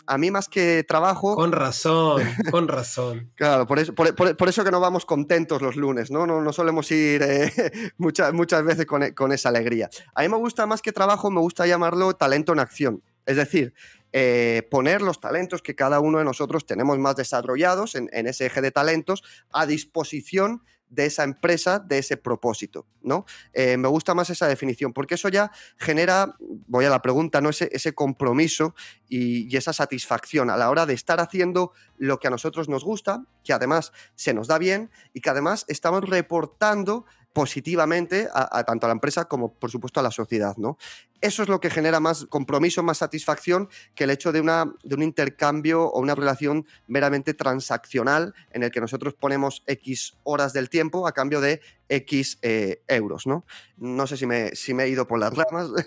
a 0.07 0.19
mí 0.19 0.31
más 0.31 0.49
que 0.49 0.85
trabajo... 0.85 1.35
Con 1.35 1.53
razón, 1.53 2.23
con 2.51 2.69
razón. 2.69 3.31
claro, 3.37 3.67
por 3.67 3.79
eso, 3.79 3.95
por, 3.95 4.49
eso 4.49 4.65
que 4.65 4.71
no 4.71 4.81
vamos 4.81 5.05
contentos 5.07 5.63
los 5.63 5.77
lunes, 5.77 6.11
¿no? 6.11 6.27
No, 6.27 6.41
no 6.41 6.53
solemos 6.53 6.91
ir 6.91 7.25
muchas, 7.99 8.33
muchas 8.33 8.65
veces 8.65 8.87
con, 8.87 9.13
con 9.13 9.33
esa 9.33 9.49
alegría. 9.49 9.89
A 10.15 10.23
mí 10.23 10.29
me 10.29 10.37
gusta 10.37 10.67
más 10.67 10.83
que 10.83 10.93
trabajo, 10.93 11.31
me 11.31 11.41
gusta 11.41 11.67
llamarlo 11.67 12.15
talento 12.15 12.53
en 12.53 12.61
acción. 12.61 13.03
Es 13.27 13.37
decir, 13.37 13.75
eh, 14.17 14.69
poner 14.71 15.03
los 15.03 15.19
talentos 15.19 15.61
que 15.61 15.75
cada 15.75 15.99
uno 15.99 16.19
de 16.19 16.25
nosotros 16.25 16.67
tenemos 16.67 16.97
más 17.01 17.17
desarrollados 17.17 17.97
en, 17.97 18.09
ese 18.13 18.47
eje 18.47 18.61
de 18.61 18.71
talentos 18.71 19.25
a 19.53 19.67
disposición 19.67 20.63
de 20.89 21.07
esa 21.07 21.25
empresa, 21.25 21.79
de 21.79 21.99
ese 21.99 22.17
propósito, 22.17 22.87
¿no? 23.03 23.27
Eh, 23.53 23.77
me 23.77 23.89
gusta 23.89 24.15
más 24.15 24.31
esa 24.31 24.47
definición, 24.47 24.93
porque 24.93 25.15
eso 25.15 25.29
ya 25.29 25.51
genera, 25.77 26.37
voy 26.67 26.85
a 26.85 26.91
la 26.91 27.03
pregunta, 27.03 27.41
¿no? 27.41 27.51
Ese, 27.51 27.69
ese 27.73 27.95
compromiso 27.95 28.75
y, 29.09 29.53
y, 29.53 29.57
esa 29.57 29.73
satisfacción 29.73 30.51
a 30.51 30.57
la 30.57 30.71
hora 30.71 30.87
de 30.87 30.95
estar 30.95 31.21
haciendo 31.21 31.73
lo 31.97 32.19
que 32.19 32.29
a 32.29 32.31
nosotros 32.31 32.69
nos 32.69 32.85
gusta, 32.85 33.25
que 33.43 33.53
además 33.53 33.93
se 34.15 34.35
nos 34.35 34.49
da 34.49 34.59
bien 34.59 34.91
y 35.13 35.21
que 35.21 35.31
además 35.31 35.65
estamos 35.69 36.09
reportando 36.09 37.07
positivamente 37.35 38.29
a, 38.33 38.63
tanto 38.65 38.87
a 38.87 38.89
la 38.89 38.95
empresa 38.95 39.25
como, 39.27 39.53
por 39.53 39.69
supuesto, 39.69 39.99
a 39.99 40.05
la 40.05 40.13
sociedad. 40.13 40.57
¿no? 40.57 40.79
Eso 41.21 41.43
es 41.43 41.49
lo 41.49 41.61
que 41.61 41.69
genera 41.69 41.99
más 41.99 42.27
compromiso, 42.27 42.85
más 42.85 42.99
satisfacción 42.99 43.69
que 43.97 44.05
el 44.05 44.11
hecho 44.11 44.31
de, 44.31 44.41
una, 44.41 44.73
de 44.85 44.95
un 44.95 45.03
intercambio 45.03 45.83
o 45.83 46.01
una 46.01 46.15
relación 46.15 46.65
meramente 46.87 47.35
transaccional 47.35 48.35
en 48.53 48.63
el 48.63 48.71
que 48.71 48.81
nosotros 48.81 49.15
ponemos 49.15 49.65
X 49.67 50.15
horas 50.23 50.53
del 50.53 50.71
tiempo 50.71 51.09
a 51.09 51.13
cambio 51.13 51.41
de 51.41 51.61
X 51.89 52.39
eh, 52.43 52.83
euros. 52.87 53.27
¿no? 53.27 53.45
no 53.79 54.07
sé 54.07 54.17
si 54.17 54.27
me, 54.27 54.55
si 54.55 54.73
me 54.73 54.85
he 54.85 54.89
ido 54.89 55.07
por 55.07 55.19
las 55.19 55.35
ramas. 55.35 55.71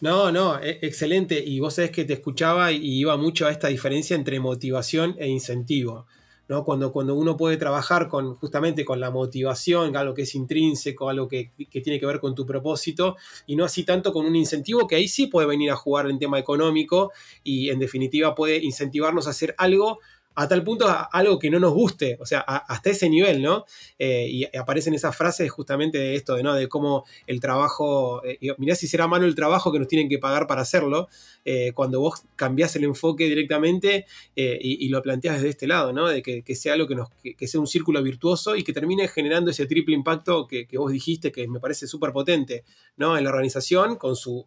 No, 0.00 0.32
no, 0.32 0.60
e, 0.60 0.80
excelente. 0.82 1.38
Y 1.38 1.60
vos 1.60 1.74
sabés 1.74 1.92
que 1.92 2.04
te 2.04 2.14
escuchaba 2.14 2.72
y 2.72 2.98
iba 2.98 3.16
mucho 3.16 3.46
a 3.46 3.52
esta 3.52 3.68
diferencia 3.68 4.16
entre 4.16 4.40
motivación 4.40 5.14
e 5.16 5.28
incentivo. 5.28 6.08
¿No? 6.48 6.64
Cuando, 6.64 6.92
cuando 6.92 7.14
uno 7.14 7.36
puede 7.36 7.56
trabajar 7.56 8.08
con, 8.08 8.34
justamente 8.36 8.84
con 8.84 9.00
la 9.00 9.10
motivación, 9.10 9.96
algo 9.96 10.14
que 10.14 10.22
es 10.22 10.34
intrínseco, 10.34 11.08
algo 11.08 11.28
que, 11.28 11.52
que, 11.70 11.80
tiene 11.80 11.98
que 11.98 12.06
ver 12.06 12.20
con 12.20 12.34
tu 12.34 12.44
propósito, 12.44 13.16
y 13.46 13.56
no 13.56 13.64
así 13.64 13.84
tanto 13.84 14.12
con 14.12 14.26
un 14.26 14.36
incentivo 14.36 14.86
que 14.86 14.96
ahí 14.96 15.08
sí 15.08 15.26
puede 15.26 15.46
venir 15.46 15.70
a 15.70 15.76
jugar 15.76 16.08
en 16.08 16.18
tema 16.18 16.38
económico 16.38 17.12
y 17.42 17.70
en 17.70 17.78
definitiva 17.78 18.34
puede 18.34 18.56
incentivarnos 18.56 19.26
a 19.26 19.30
hacer 19.30 19.54
algo 19.58 20.00
a 20.34 20.48
tal 20.48 20.62
punto 20.64 20.86
algo 21.12 21.38
que 21.38 21.50
no 21.50 21.58
nos 21.58 21.72
guste, 21.72 22.16
o 22.20 22.26
sea, 22.26 22.40
hasta 22.40 22.90
ese 22.90 23.08
nivel, 23.08 23.42
¿no? 23.42 23.64
Eh, 23.98 24.28
y 24.30 24.56
aparecen 24.56 24.94
esas 24.94 25.14
frases 25.16 25.50
justamente 25.50 25.98
de 25.98 26.14
esto, 26.14 26.36
de, 26.36 26.42
¿no? 26.42 26.54
De 26.54 26.68
cómo 26.68 27.04
el 27.26 27.40
trabajo, 27.40 28.24
eh, 28.24 28.38
mirá 28.58 28.74
si 28.74 28.86
será 28.86 29.06
malo 29.06 29.26
el 29.26 29.34
trabajo 29.34 29.72
que 29.72 29.78
nos 29.78 29.88
tienen 29.88 30.08
que 30.08 30.18
pagar 30.18 30.46
para 30.46 30.62
hacerlo, 30.62 31.08
eh, 31.44 31.72
cuando 31.74 32.00
vos 32.00 32.24
cambiás 32.36 32.74
el 32.76 32.84
enfoque 32.84 33.24
directamente 33.24 34.06
y, 34.34 34.88
lo 34.92 35.00
planteas 35.00 35.36
desde 35.36 35.48
este 35.48 35.66
lado, 35.66 35.92
¿no? 35.92 36.08
De 36.08 36.22
que, 36.22 36.54
sea 36.54 36.74
algo 36.74 36.86
que, 36.86 36.94
nos, 36.94 37.08
que, 37.22 37.46
sea 37.46 37.60
un 37.60 37.66
círculo 37.66 38.02
virtuoso 38.02 38.56
y 38.56 38.62
que 38.62 38.72
termine 38.72 39.08
generando 39.08 39.50
ese 39.50 39.66
triple 39.66 39.94
impacto 39.94 40.46
que, 40.46 40.66
vos 40.76 40.92
dijiste, 40.92 41.32
que 41.32 41.48
me 41.48 41.60
parece 41.60 41.86
súper 41.86 42.12
potente, 42.12 42.64
¿no? 42.96 43.16
En 43.16 43.24
la 43.24 43.30
organización, 43.30 43.96
con 43.96 44.16
sus 44.16 44.44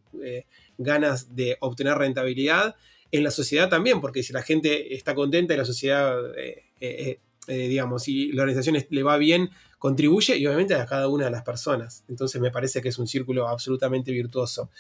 ganas 0.78 1.36
de 1.36 1.58
obtener 1.62 1.98
rentabilidad, 1.98 2.76
en 3.16 3.24
la 3.24 3.32
sociedad 3.32 3.70
también, 3.70 4.02
porque 4.02 4.24
si 4.24 4.34
la 4.34 4.42
gente 4.42 4.94
está 4.94 5.16
contenta 5.16 5.54
y 5.54 5.58
la 5.58 5.66
sociedad, 5.66 6.18
eh, 6.38 6.64
eh, 6.80 7.20
eh, 7.48 7.68
digamos, 7.68 8.08
y 8.08 8.32
la 8.32 8.44
organización 8.44 8.84
le 8.90 9.04
va 9.04 9.18
bien, 9.18 9.50
contribuye 9.78 10.36
y 10.36 10.48
obviamente 10.48 10.74
a 10.74 10.86
cada 10.86 11.08
una 11.08 11.26
de 11.26 11.32
las 11.32 11.44
personas. 11.44 12.04
Entonces 12.08 12.42
me 12.42 12.50
parece 12.50 12.82
que 12.82 12.90
es 12.90 12.98
un 12.98 13.08
círculo 13.08 13.48
absolutamente 13.48 14.12
virtuoso. 14.12 14.72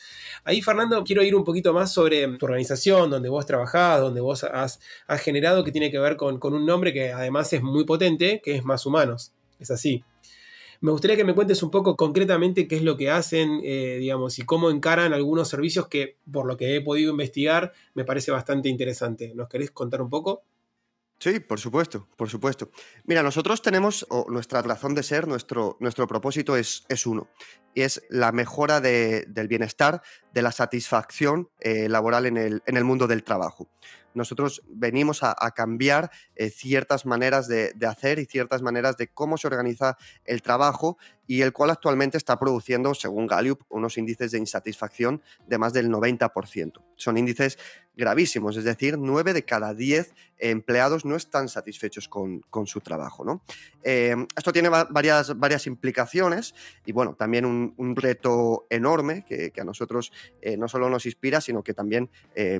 Ahí, 0.43 0.61
Fernando, 0.61 1.03
quiero 1.03 1.21
ir 1.21 1.35
un 1.35 1.43
poquito 1.43 1.73
más 1.73 1.93
sobre 1.93 2.27
tu 2.37 2.45
organización, 2.45 3.11
donde 3.11 3.29
vos 3.29 3.45
trabajás, 3.45 4.01
donde 4.01 4.21
vos 4.21 4.43
has, 4.43 4.79
generado, 5.19 5.63
que 5.63 5.71
tiene 5.71 5.91
que 5.91 5.99
ver 5.99 6.15
con, 6.15 6.39
con 6.39 6.55
un 6.55 6.65
nombre 6.65 6.91
que 6.91 7.11
además 7.11 7.53
es 7.53 7.61
muy 7.61 7.85
potente, 7.85 8.41
que 8.43 8.55
es 8.55 8.65
Más 8.65 8.85
Humanos. 8.85 9.31
Es 9.59 9.69
así. 9.69 10.03
Me 10.85 10.91
gustaría 10.91 11.17
que 11.17 11.23
me 11.23 11.33
cuentes 11.33 11.63
un 11.63 11.71
poco 11.71 11.95
concretamente 11.95 12.67
qué 12.67 12.75
es 12.75 12.83
lo 12.83 12.95
que 12.95 13.09
hacen, 13.09 13.59
eh, 13.63 13.97
digamos, 13.99 14.37
y 14.37 14.43
cómo 14.43 14.69
encaran 14.69 15.13
algunos 15.13 15.49
servicios 15.49 15.87
que, 15.87 16.19
por 16.31 16.45
lo 16.45 16.57
que 16.57 16.75
he 16.75 16.81
podido 16.81 17.09
investigar, 17.09 17.73
me 17.95 18.05
parece 18.05 18.29
bastante 18.29 18.69
interesante. 18.69 19.33
¿Nos 19.33 19.49
querés 19.49 19.71
contar 19.71 20.03
un 20.03 20.11
poco? 20.11 20.43
Sí, 21.17 21.39
por 21.39 21.59
supuesto, 21.59 22.07
por 22.15 22.29
supuesto. 22.29 22.69
Mira, 23.05 23.23
nosotros 23.23 23.63
tenemos, 23.63 24.05
o 24.11 24.27
nuestra 24.29 24.61
razón 24.61 24.93
de 24.93 25.01
ser, 25.01 25.27
nuestro, 25.27 25.75
nuestro 25.79 26.05
propósito 26.05 26.55
es, 26.55 26.85
es 26.87 27.07
uno, 27.07 27.29
y 27.73 27.81
es 27.81 28.03
la 28.11 28.31
mejora 28.31 28.79
del 28.79 29.47
bienestar, 29.47 30.03
de 30.35 30.43
la 30.43 30.51
satisfacción 30.51 31.49
eh, 31.61 31.89
laboral 31.89 32.27
en 32.27 32.37
el, 32.37 32.61
en 32.67 32.77
el 32.77 32.83
mundo 32.83 33.07
del 33.07 33.23
trabajo 33.23 33.71
nosotros 34.15 34.63
venimos 34.67 35.21
a, 35.21 35.35
cambiar 35.51 36.11
eh, 36.35 36.49
ciertas 36.49 37.05
maneras 37.05 37.47
de, 37.47 37.73
hacer 37.87 38.19
y 38.19 38.25
ciertas 38.25 38.61
maneras 38.61 38.97
de 38.97 39.07
cómo 39.07 39.37
se 39.37 39.47
organiza 39.47 39.97
el 40.25 40.41
trabajo 40.41 40.97
y 41.27 41.41
el 41.41 41.53
cual 41.53 41.69
actualmente 41.69 42.17
está 42.17 42.39
produciendo, 42.39 42.93
según 42.93 43.27
Gallup, 43.27 43.61
unos 43.69 43.97
índices 43.97 44.31
de 44.31 44.39
insatisfacción 44.39 45.21
de 45.47 45.57
más 45.57 45.73
del 45.73 45.89
90%. 45.89 46.81
Son 46.95 47.17
índices 47.17 47.57
gravísimos, 47.95 48.57
es 48.57 48.63
decir, 48.63 48.97
9 48.97 49.33
de 49.33 49.43
cada 49.43 49.73
10 49.73 50.13
empleados 50.37 51.05
no 51.05 51.15
están 51.15 51.47
satisfechos 51.47 52.09
con, 52.09 52.43
su 52.65 52.81
trabajo. 52.81 53.23
¿no? 53.23 53.41
Eh, 53.83 54.15
esto 54.35 54.51
tiene 54.51 54.69
varias, 54.69 55.37
varias 55.37 55.67
implicaciones 55.67 56.53
y 56.85 56.91
bueno, 56.91 57.15
también 57.15 57.45
un, 57.45 57.95
reto 57.95 58.67
enorme 58.69 59.23
que, 59.25 59.51
a 59.59 59.63
nosotros 59.63 60.11
eh, 60.41 60.57
no 60.57 60.67
solo 60.67 60.89
nos 60.89 61.05
inspira, 61.05 61.39
sino 61.39 61.63
que 61.63 61.73
también 61.73 62.09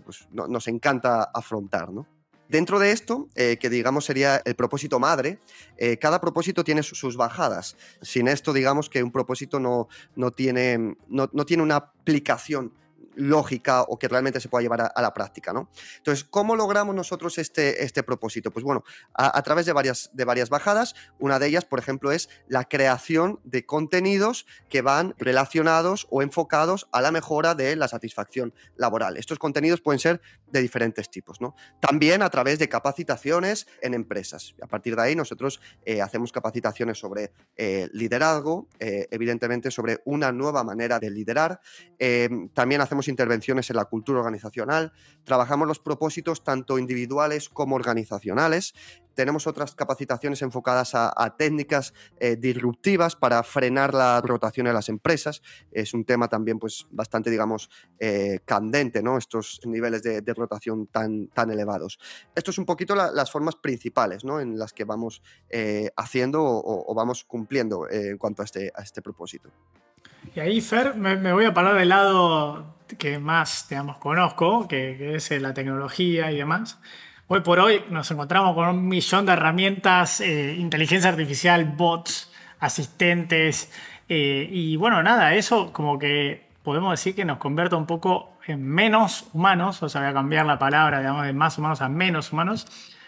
pues, 0.04 0.27
nos 0.32 0.68
encanta 0.68 1.30
afrontar. 1.34 1.92
¿no? 1.92 2.08
Dentro 2.48 2.77
de 2.80 2.92
esto, 2.92 3.27
eh, 3.36 3.58
que 3.60 3.70
digamos 3.70 4.06
sería 4.06 4.42
el 4.46 4.56
propósito 4.56 5.00
madre, 5.00 5.39
eh, 5.77 5.98
cada 5.98 6.22
propósito 6.22 6.63
tiene 6.63 6.84
sus 6.84 7.18
bajadas. 7.18 7.75
Sin 8.01 8.27
esto, 8.27 8.54
digamos 8.54 8.89
que 8.89 9.01
un 9.01 9.12
propósito 9.12 9.60
no, 9.60 9.88
no, 10.15 10.32
tiene, 10.32 10.96
no, 11.08 11.30
no 11.34 11.46
tiene 11.46 11.63
una 11.63 11.77
aplicación 11.77 12.72
lógica 13.15 13.84
o 13.84 13.98
que 13.98 14.07
realmente 14.07 14.39
se 14.39 14.50
pueda 14.50 14.63
llevar 14.63 14.91
a, 14.93 15.01
la 15.01 15.13
práctica, 15.13 15.53
¿no? 15.53 15.69
Entonces, 15.98 16.25
¿cómo 16.29 16.55
logramos 16.55 16.95
nosotros 16.95 17.38
este, 17.38 17.84
este 17.84 18.03
propósito? 18.03 18.51
Pues 18.51 18.63
bueno, 18.63 18.84
a, 19.13 19.41
través 19.43 19.65
de 19.65 19.74
varias, 19.74 20.10
de 20.13 20.25
varias 20.25 20.50
bajadas. 20.50 20.95
Una 21.19 21.39
de 21.39 21.48
ellas, 21.48 21.65
por 21.65 21.79
ejemplo, 21.79 22.12
es 22.12 22.29
la 22.48 22.65
creación 22.65 23.39
de 23.43 23.65
contenidos 23.65 24.45
que 24.69 24.81
van 24.81 25.15
relacionados 25.17 26.07
o 26.10 26.22
enfocados 26.22 26.88
a 26.91 27.01
la 27.01 27.12
mejora 27.12 27.55
de 27.55 27.75
la 27.75 27.88
satisfacción 27.88 28.53
laboral. 28.75 29.17
Estos 29.17 29.39
contenidos 29.39 29.82
pueden 29.82 29.99
ser 29.99 30.21
de 30.47 30.62
diferentes 30.62 31.10
tipos, 31.10 31.41
¿no? 31.41 31.56
También 31.80 32.21
a 32.21 32.30
través 32.30 32.60
de 32.60 32.69
capacitaciones 32.69 33.67
en 33.82 33.93
empresas. 33.93 34.56
A 34.62 34.67
partir 34.67 34.95
de 34.95 35.01
ahí 35.01 35.15
nosotros 35.15 35.60
eh, 35.86 36.01
hacemos 36.01 36.32
capacitaciones 36.32 36.97
sobre 36.97 37.32
eh, 37.58 37.89
liderazgo, 37.93 38.67
eh, 38.80 39.08
evidentemente 39.12 39.71
sobre 39.71 40.01
una 40.06 40.32
nueva 40.32 40.63
manera 40.63 40.99
de 40.99 41.10
liderar. 41.10 41.60
también 42.54 42.82
hacemos 42.82 43.05
intervenciones 43.08 43.70
en 43.70 43.76
la 43.76 43.86
cultura 43.86 44.20
organizacional, 44.20 44.94
trabajamos 45.24 45.68
los 45.68 45.80
propósitos 45.80 46.44
tanto 46.44 46.80
individuales 46.80 47.50
como 47.50 47.76
organizacionales, 47.76 48.74
tenemos 49.15 49.48
otras 49.48 49.74
capacitaciones 49.74 50.41
enfocadas 50.41 50.91
a, 50.94 51.36
técnicas 51.38 51.94
eh, 52.20 52.36
disruptivas 52.36 53.15
para 53.15 53.41
frenar 53.44 53.94
la 53.94 54.22
rotación 54.22 54.68
en 54.68 54.74
las 54.74 54.89
empresas. 54.89 55.41
Es 55.72 55.94
un 55.94 56.04
tema 56.04 56.28
también 56.28 56.60
pues, 56.60 56.86
bastante, 56.91 57.30
digamos, 57.30 57.70
eh, 57.98 58.39
candente, 58.46 59.02
¿no? 59.02 59.18
Estos 59.18 59.62
niveles 59.65 60.04
de, 60.04 60.22
rotación 60.36 60.88
tan, 60.88 61.28
tan 61.28 61.50
elevados. 61.50 61.98
Esto 62.36 62.52
es 62.52 62.58
un 62.58 62.65
poquito 62.65 62.94
las 62.94 63.32
formas 63.32 63.56
principales 63.56 64.26
¿no? 64.26 64.41
en 64.41 64.60
las 64.60 64.74
que 64.74 64.84
vamos 64.84 65.22
eh, 65.50 65.89
haciendo 65.96 66.44
o, 66.44 66.94
vamos 66.94 67.24
cumpliendo 67.24 67.89
en 67.89 68.18
cuanto 68.18 68.41
a 68.41 68.46
este, 68.46 68.72
a 68.76 68.84
este 68.84 69.02
propósito. 69.02 69.50
Y 70.36 70.39
ahí, 70.41 70.60
Fer, 70.60 70.96
me, 70.96 71.32
voy 71.32 71.46
a 71.46 71.54
parar 71.54 71.78
del 71.78 71.89
lado 71.89 72.75
que 72.98 73.19
más, 73.19 73.67
digamos, 73.69 73.98
conozco, 73.98 74.67
que, 74.67 75.15
es 75.15 75.32
la 75.32 75.54
tecnología 75.54 76.32
y 76.32 76.38
demás. 76.38 76.80
Hoy 77.28 77.41
por 77.41 77.60
hoy 77.60 77.84
nos 77.89 78.10
encontramos 78.12 78.54
con 78.56 78.67
un 78.67 78.88
millón 78.88 79.26
de 79.26 79.34
herramientas, 79.34 80.21
eh, 80.21 80.56
inteligencia 80.58 81.10
artificial, 81.10 81.65
bots, 81.65 82.32
asistentes, 82.60 83.71
eh, 84.08 84.48
y 84.52 84.76
bueno, 84.76 85.02
nada, 85.02 85.34
eso 85.34 85.74
como 85.74 85.98
que 85.98 86.45
podemos 86.63 86.91
decir 86.91 87.15
que 87.15 87.26
nos 87.26 87.38
convierte 87.38 87.76
un 87.76 87.88
poco 87.88 88.38
en 88.48 88.63
menos 88.63 89.28
humanos, 89.34 89.82
o 89.82 89.89
sea, 89.89 90.02
voy 90.02 90.12
a 90.12 90.13
cambiar 90.13 90.45
la 90.45 90.60
palabra, 90.60 91.00
digamos, 91.00 91.26
de 91.26 91.34
más 91.34 91.58
humanos 91.58 91.82
a 91.82 91.89
menos 91.89 92.32
humanos. 92.32 92.67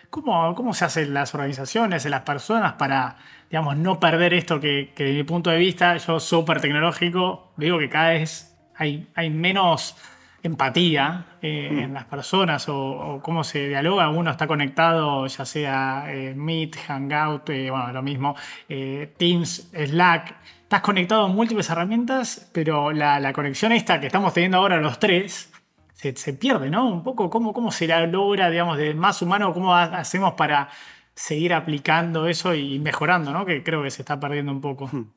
¿Cómo, 0.10 0.56
cómo 0.56 0.74
se 0.74 0.86
hacen 0.86 1.14
las 1.14 1.36
organizaciones, 1.36 2.06
las 2.06 2.22
personas 2.22 2.74
para 2.74 3.18
digamos, 3.50 3.78
no 3.78 4.00
perder 4.00 4.34
esto 4.34 4.60
que, 4.60 4.92
que 4.96 5.06
de 5.06 5.14
mi 5.14 5.24
punto 5.24 5.50
de 5.50 5.58
vista, 5.58 5.96
yo 5.98 6.20
súper 6.20 6.60
tecnológico, 6.62 7.52
digo 7.58 7.80
que 7.80 7.90
cada 7.90 8.10
vez 8.10 8.57
hay, 8.78 9.30
menos 9.30 9.96
empatía 10.44 11.26
eh, 11.42 11.70
en 11.84 11.94
las 11.94 12.06
personas 12.06 12.68
o, 12.70 13.20
cómo 13.24 13.44
se 13.44 13.68
dialoga. 13.68 14.10
Uno 14.10 14.32
está 14.32 14.48
conectado, 14.48 15.28
ya 15.28 15.46
sea 15.46 16.06
eh, 16.08 16.34
Meet, 16.36 16.78
Hangout, 16.88 17.50
eh, 17.50 17.70
bueno, 17.70 17.92
lo 17.92 18.02
mismo, 18.02 18.36
Teams, 19.18 19.70
Slack. 19.74 20.36
Estás 20.64 20.82
conectado 20.82 21.24
a 21.24 21.28
múltiples 21.28 21.70
herramientas, 21.70 22.50
pero 22.54 22.92
la, 22.92 23.20
la, 23.20 23.32
conexión 23.32 23.72
esta 23.72 24.02
que 24.02 24.08
estamos 24.08 24.34
teniendo 24.34 24.58
ahora 24.58 24.78
los 24.78 25.00
tres 25.00 25.52
se, 25.94 26.34
pierde, 26.34 26.70
¿no? 26.70 26.88
Un 26.88 27.04
poco 27.04 27.30
cómo, 27.30 27.54
cómo 27.54 27.72
se 27.72 27.88
logra, 28.08 28.50
digamos, 28.50 28.78
de 28.78 28.94
más 28.94 29.22
humano, 29.22 29.54
cómo 29.54 29.76
hacemos 29.76 30.34
para 30.34 30.70
seguir 31.16 31.54
aplicando 31.54 32.28
eso 32.28 32.54
y 32.54 32.80
mejorando, 32.80 33.32
¿no? 33.34 33.46
Que 33.46 33.64
creo 33.64 33.82
que 33.82 33.90
se 33.90 34.04
está 34.04 34.20
perdiendo 34.20 34.52
un 34.52 34.62
poco. 34.62 34.88
Hmm. 34.92 35.12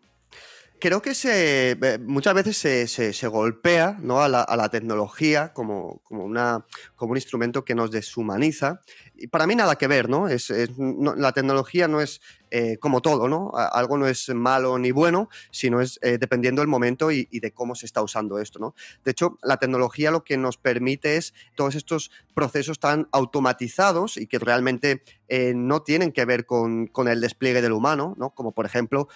Creo 0.80 1.02
que 1.02 1.14
se, 1.14 1.72
eh, 1.72 1.98
muchas 1.98 2.32
veces 2.34 2.56
se, 2.56 2.86
se, 2.86 3.26
golpea 3.26 3.98
¿no? 4.00 4.20
a, 4.20 4.28
la, 4.28 4.40
a, 4.40 4.56
la, 4.56 4.70
tecnología 4.70 5.52
como, 5.52 6.00
como, 6.04 6.24
una, 6.24 6.64
como 6.96 7.12
un 7.12 7.18
instrumento 7.18 7.64
que 7.64 7.74
nos 7.74 7.90
deshumaniza. 7.90 8.80
Para 9.28 9.46
mí 9.46 9.54
nada 9.54 9.76
que 9.76 9.86
ver, 9.86 10.08
¿no? 10.08 10.28
Es, 10.28 10.52
la 10.78 11.32
tecnología 11.32 11.88
no 11.88 12.00
es 12.00 12.20
eh, 12.50 12.78
como 12.78 13.00
todo, 13.00 13.28
¿no? 13.28 13.52
Algo 13.54 13.96
no 13.96 14.08
es 14.08 14.28
malo 14.30 14.76
ni 14.78 14.90
bueno, 14.90 15.28
sino 15.52 15.80
es 15.80 16.00
eh, 16.02 16.18
dependiendo 16.18 16.62
del 16.62 16.68
momento 16.68 17.12
y, 17.12 17.26
de 17.30 17.52
cómo 17.52 17.76
se 17.76 17.86
está 17.86 18.02
usando 18.02 18.40
esto, 18.40 18.58
¿no? 18.58 18.74
De 19.04 19.12
hecho, 19.12 19.38
la 19.42 19.58
tecnología 19.58 20.10
lo 20.10 20.24
que 20.24 20.36
nos 20.36 20.56
permite 20.56 21.16
es 21.16 21.32
todos 21.54 21.76
estos 21.76 22.10
procesos 22.34 22.80
tan 22.80 23.08
automatizados 23.12 24.16
y 24.16 24.26
que 24.26 24.38
realmente 24.38 25.04
eh, 25.28 25.52
no 25.54 25.82
tienen 25.82 26.10
que 26.10 26.24
ver 26.24 26.44
con, 26.44 26.90
el 27.06 27.20
despliegue 27.20 27.62
del 27.62 27.72
humano, 27.72 28.14
¿no? 28.18 28.30
Como 28.30 28.52
por 28.52 28.66
ejemplo, 28.66 29.08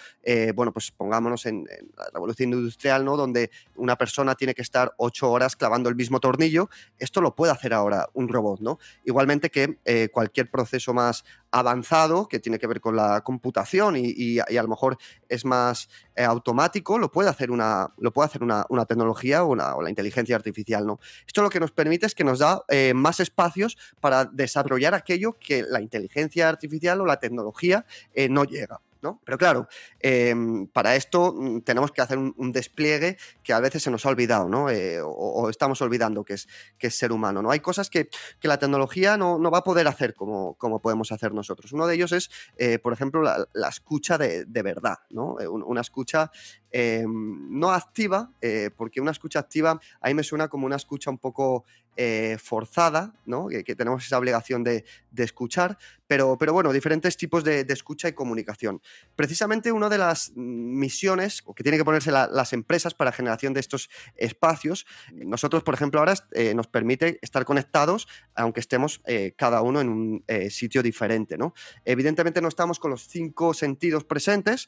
bueno, 0.55 0.71
pues 0.71 0.91
pongámonos 0.91 1.45
en, 1.45 1.65
la 1.97 2.09
revolución 2.13 2.53
industrial, 2.53 3.03
¿no? 3.03 3.17
Donde 3.17 3.51
una 3.75 3.97
persona 3.97 4.35
tiene 4.35 4.55
que 4.55 4.61
estar 4.61 4.93
ocho 4.97 5.29
horas 5.29 5.55
clavando 5.55 5.89
el 5.89 5.95
mismo 5.95 6.19
tornillo, 6.19 6.69
esto 6.99 7.21
lo 7.21 7.35
puede 7.35 7.51
hacer 7.51 7.73
ahora 7.73 8.07
un 8.13 8.29
robot, 8.29 8.61
¿no? 8.61 8.79
Igualmente 9.03 9.49
que 9.49 9.77
cualquier 10.11 10.49
proceso 10.49 10.93
más 10.93 11.23
avanzado, 11.51 12.27
que 12.27 12.39
tiene 12.39 12.59
que 12.59 12.67
ver 12.67 12.81
con 12.81 12.95
la 12.95 13.21
computación 13.21 13.95
y, 13.97 14.39
a 14.39 14.61
lo 14.61 14.67
mejor 14.67 14.97
es 15.29 15.45
más 15.45 15.89
eh, 16.15 16.23
automático, 16.23 16.99
lo 16.99 17.11
puede 17.11 17.29
hacer 17.29 17.51
una, 17.51 17.93
lo 17.97 18.11
puede 18.11 18.27
hacer 18.27 18.43
una, 18.43 18.65
tecnología 18.87 19.43
o, 19.43 19.55
la 19.55 19.89
inteligencia 19.89 20.35
artificial. 20.35 20.85
¿no? 20.85 20.99
Esto 21.25 21.41
lo 21.41 21.49
que 21.49 21.59
nos 21.59 21.71
permite 21.71 22.05
es 22.05 22.15
que 22.15 22.23
nos 22.23 22.39
da 22.39 22.63
eh, 22.67 22.93
más 22.93 23.19
espacios 23.19 23.77
para 23.99 24.25
desarrollar 24.25 24.93
aquello 24.93 25.37
que 25.39 25.63
la 25.63 25.81
inteligencia 25.81 26.49
artificial 26.49 27.01
o 27.01 27.05
la 27.05 27.19
tecnología 27.19 27.85
no 28.29 28.43
llega. 28.43 28.81
Pero 29.23 29.37
claro, 29.37 29.67
em, 29.99 30.67
para 30.67 30.95
esto 30.95 31.33
mm, 31.33 31.61
tenemos 31.61 31.91
que 31.91 32.01
hacer 32.01 32.17
un, 32.17 32.51
despliegue 32.51 33.17
que 33.43 33.53
a 33.53 33.59
veces 33.59 33.83
se 33.83 33.91
nos 33.91 34.05
ha 34.05 34.09
olvidado, 34.09 34.47
¿no? 34.47 34.69
Eh, 34.69 34.99
o, 35.03 35.49
estamos 35.49 35.81
olvidando 35.81 36.23
que 36.23 36.33
es, 36.33 36.47
que 36.77 36.87
es 36.87 36.95
ser 36.95 37.11
humano, 37.11 37.41
¿no? 37.41 37.51
Hay 37.51 37.59
cosas 37.59 37.89
que, 37.89 38.09
la 38.41 38.59
tecnología 38.59 39.17
no, 39.17 39.39
va 39.49 39.57
a 39.59 39.63
poder 39.63 39.87
hacer 39.87 40.13
como, 40.13 40.53
como, 40.55 40.79
podemos 40.79 41.11
hacer 41.11 41.33
nosotros. 41.33 41.71
Uno 41.71 41.87
de 41.87 41.95
ellos 41.95 42.11
es, 42.11 42.29
eh, 42.57 42.77
por 42.77 42.93
ejemplo, 42.93 43.21
la, 43.23 43.69
escucha 43.69 44.17
de, 44.17 44.45
verdad, 44.63 44.99
¿no? 45.09 45.39
Eh, 45.39 45.47
una 45.47 45.81
escucha 45.81 46.31
em, 46.77 47.47
no 47.49 47.71
activa, 47.71 48.29
porque 48.75 48.99
una 48.99 49.11
escucha 49.11 49.39
activa 49.39 49.79
a 50.01 50.07
mí 50.07 50.13
me 50.13 50.23
suena 50.23 50.47
como 50.47 50.65
una 50.65 50.75
escucha 50.75 51.09
un 51.09 51.17
poco 51.17 51.65
eh, 51.97 52.35
forzada, 52.43 53.13
¿no? 53.25 53.47
Que, 53.47 53.63
tenemos 53.73 54.05
esa 54.05 54.17
obligación 54.17 54.65
de, 54.65 54.83
escuchar, 55.15 55.77
pero, 56.07 56.37
pero, 56.37 56.51
bueno, 56.51 56.73
diferentes 56.73 57.15
tipos 57.15 57.45
de, 57.45 57.65
escucha 57.69 58.09
y 58.09 58.11
comunicación. 58.11 58.81
Precisamente 59.15 59.71
una 59.71 59.87
de 59.87 59.97
las 59.97 60.33
misiones 60.35 61.41
que 61.55 61.63
tienen 61.63 61.79
que 61.79 61.85
ponerse 61.85 62.11
las 62.11 62.51
empresas 62.51 62.93
para 62.93 63.13
generación 63.13 63.53
de 63.53 63.61
estos 63.61 63.89
espacios, 64.17 64.85
nosotros, 65.13 65.63
por 65.63 65.73
ejemplo, 65.73 66.01
ahora 66.01 66.15
eh, 66.33 66.53
nos 66.53 66.67
permite 66.67 67.17
estar 67.21 67.45
conectados, 67.45 68.09
aunque 68.35 68.59
estemos 68.59 69.01
eh, 69.05 69.33
cada 69.37 69.61
uno 69.61 69.79
en 69.79 69.87
un 69.87 70.25
sitio 70.49 70.83
diferente, 70.83 71.37
¿no? 71.37 71.53
Evidentemente 71.85 72.41
no 72.41 72.49
estamos 72.49 72.77
con 72.77 72.91
los 72.91 73.07
cinco 73.07 73.53
sentidos 73.53 74.03
presentes, 74.03 74.67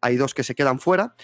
hay 0.00 0.16
dos 0.16 0.32
que 0.32 0.44
se 0.44 0.54
quedan 0.54 0.78
fuera, 0.78 1.16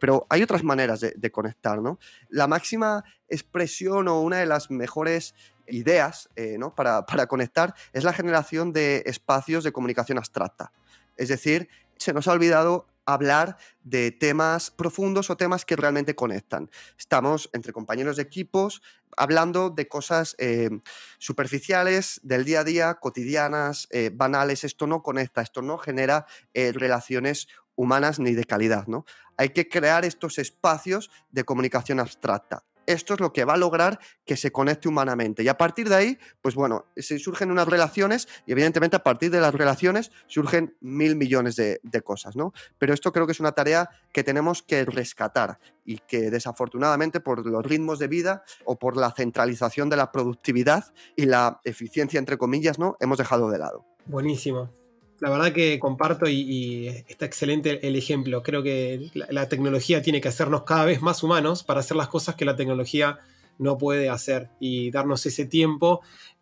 pero 0.00 0.26
hay 0.28 0.42
otras 0.42 0.64
maneras 0.64 1.00
de, 1.00 1.30
conectar, 1.30 1.80
¿no? 1.80 1.98
La 2.28 2.46
máxima 2.46 3.04
expresión 3.28 4.08
o 4.08 4.20
una 4.20 4.38
de 4.38 4.46
las 4.46 4.70
mejores 4.70 5.34
ideas 5.72 6.28
eh, 6.36 6.56
¿no? 6.58 6.74
para, 6.74 7.04
conectar 7.26 7.74
es 7.92 8.04
la 8.04 8.12
generación 8.12 8.72
de 8.72 9.02
espacios 9.06 9.64
de 9.64 9.72
comunicación 9.72 10.18
abstracta. 10.18 10.72
Es 11.16 11.28
decir, 11.28 11.68
se 11.96 12.12
nos 12.12 12.28
ha 12.28 12.32
olvidado 12.32 12.86
hablar 13.06 13.56
de 13.82 14.12
temas 14.12 14.70
profundos 14.70 15.30
o 15.30 15.36
temas 15.36 15.64
que 15.64 15.74
realmente 15.74 16.14
conectan. 16.14 16.70
Estamos 16.98 17.50
entre 17.52 17.72
compañeros 17.72 18.16
de 18.16 18.22
equipos 18.22 18.82
hablando 19.16 19.70
de 19.70 19.88
cosas 19.88 20.36
eh, 20.38 20.70
superficiales, 21.18 22.20
del 22.22 22.44
día 22.44 22.60
a 22.60 22.64
día, 22.64 22.94
cotidianas, 22.94 23.88
eh, 23.90 24.10
banales. 24.14 24.62
Esto 24.62 24.86
no 24.86 25.02
conecta, 25.02 25.42
esto 25.42 25.60
no 25.62 25.78
genera 25.78 26.26
relaciones 26.54 27.48
humanas 27.76 28.18
ni 28.18 28.34
de 28.34 28.44
calidad. 28.44 28.86
¿no? 28.86 29.04
Hay 29.36 29.50
que 29.50 29.68
crear 29.68 30.04
estos 30.04 30.38
espacios 30.38 31.10
de 31.30 31.44
comunicación 31.44 32.00
abstracta 32.00 32.64
esto 32.92 33.14
es 33.14 33.20
lo 33.20 33.32
que 33.32 33.44
va 33.44 33.54
a 33.54 33.56
lograr 33.56 34.00
que 34.24 34.36
se 34.36 34.50
conecte 34.50 34.88
humanamente. 34.88 35.42
Y 35.42 35.48
a 35.48 35.56
partir 35.56 35.88
de 35.88 35.94
ahí, 35.94 36.18
pues 36.42 36.54
bueno, 36.54 36.86
se 36.96 37.18
surgen 37.18 37.50
unas 37.50 37.68
relaciones 37.68 38.28
y 38.46 38.52
evidentemente 38.52 38.96
a 38.96 39.02
partir 39.02 39.30
de 39.30 39.40
las 39.40 39.54
relaciones 39.54 40.10
surgen 40.26 40.76
mil 40.80 41.16
millones 41.16 41.56
de, 41.56 41.80
cosas, 42.02 42.34
¿no? 42.34 42.52
Pero 42.78 42.94
esto 42.94 43.12
creo 43.12 43.26
que 43.26 43.32
es 43.32 43.40
una 43.40 43.52
tarea 43.52 43.90
que 44.12 44.24
tenemos 44.24 44.62
que 44.62 44.84
rescatar 44.84 45.58
y 45.84 45.98
que 45.98 46.30
desafortunadamente 46.30 47.20
por 47.20 47.46
los 47.46 47.64
ritmos 47.64 47.98
de 47.98 48.08
vida 48.08 48.42
o 48.64 48.78
por 48.78 48.96
la 48.96 49.12
centralización 49.12 49.90
de 49.90 49.96
la 49.96 50.10
productividad 50.10 50.92
y 51.14 51.26
la 51.26 51.60
eficiencia, 51.64 52.18
entre 52.18 52.38
comillas, 52.38 52.78
¿no? 52.78 52.96
Hemos 53.00 53.18
dejado 53.18 53.50
de 53.50 53.58
lado. 53.58 53.84
Buenísimo. 54.06 54.79
La 55.20 55.28
verdad 55.30 55.52
que 55.52 55.78
comparto 55.78 56.28
y, 56.28 56.88
está 57.08 57.26
excelente 57.26 57.86
el 57.86 57.94
ejemplo. 57.94 58.42
Creo 58.42 58.62
que 58.62 59.10
la, 59.14 59.48
tecnología 59.48 60.02
tiene 60.02 60.20
que 60.20 60.28
hacernos 60.28 60.62
cada 60.62 60.86
vez 60.86 61.02
más 61.02 61.22
humanos 61.22 61.62
para 61.62 61.80
hacer 61.80 61.96
las 61.96 62.08
cosas 62.08 62.34
que 62.34 62.44
la 62.46 62.56
tecnología 62.56 63.18
no 63.58 63.76
puede 63.76 64.08
hacer 64.08 64.48
y 64.58 64.90
darnos 64.90 65.26
ese 65.26 65.44
tiempo 65.44 66.00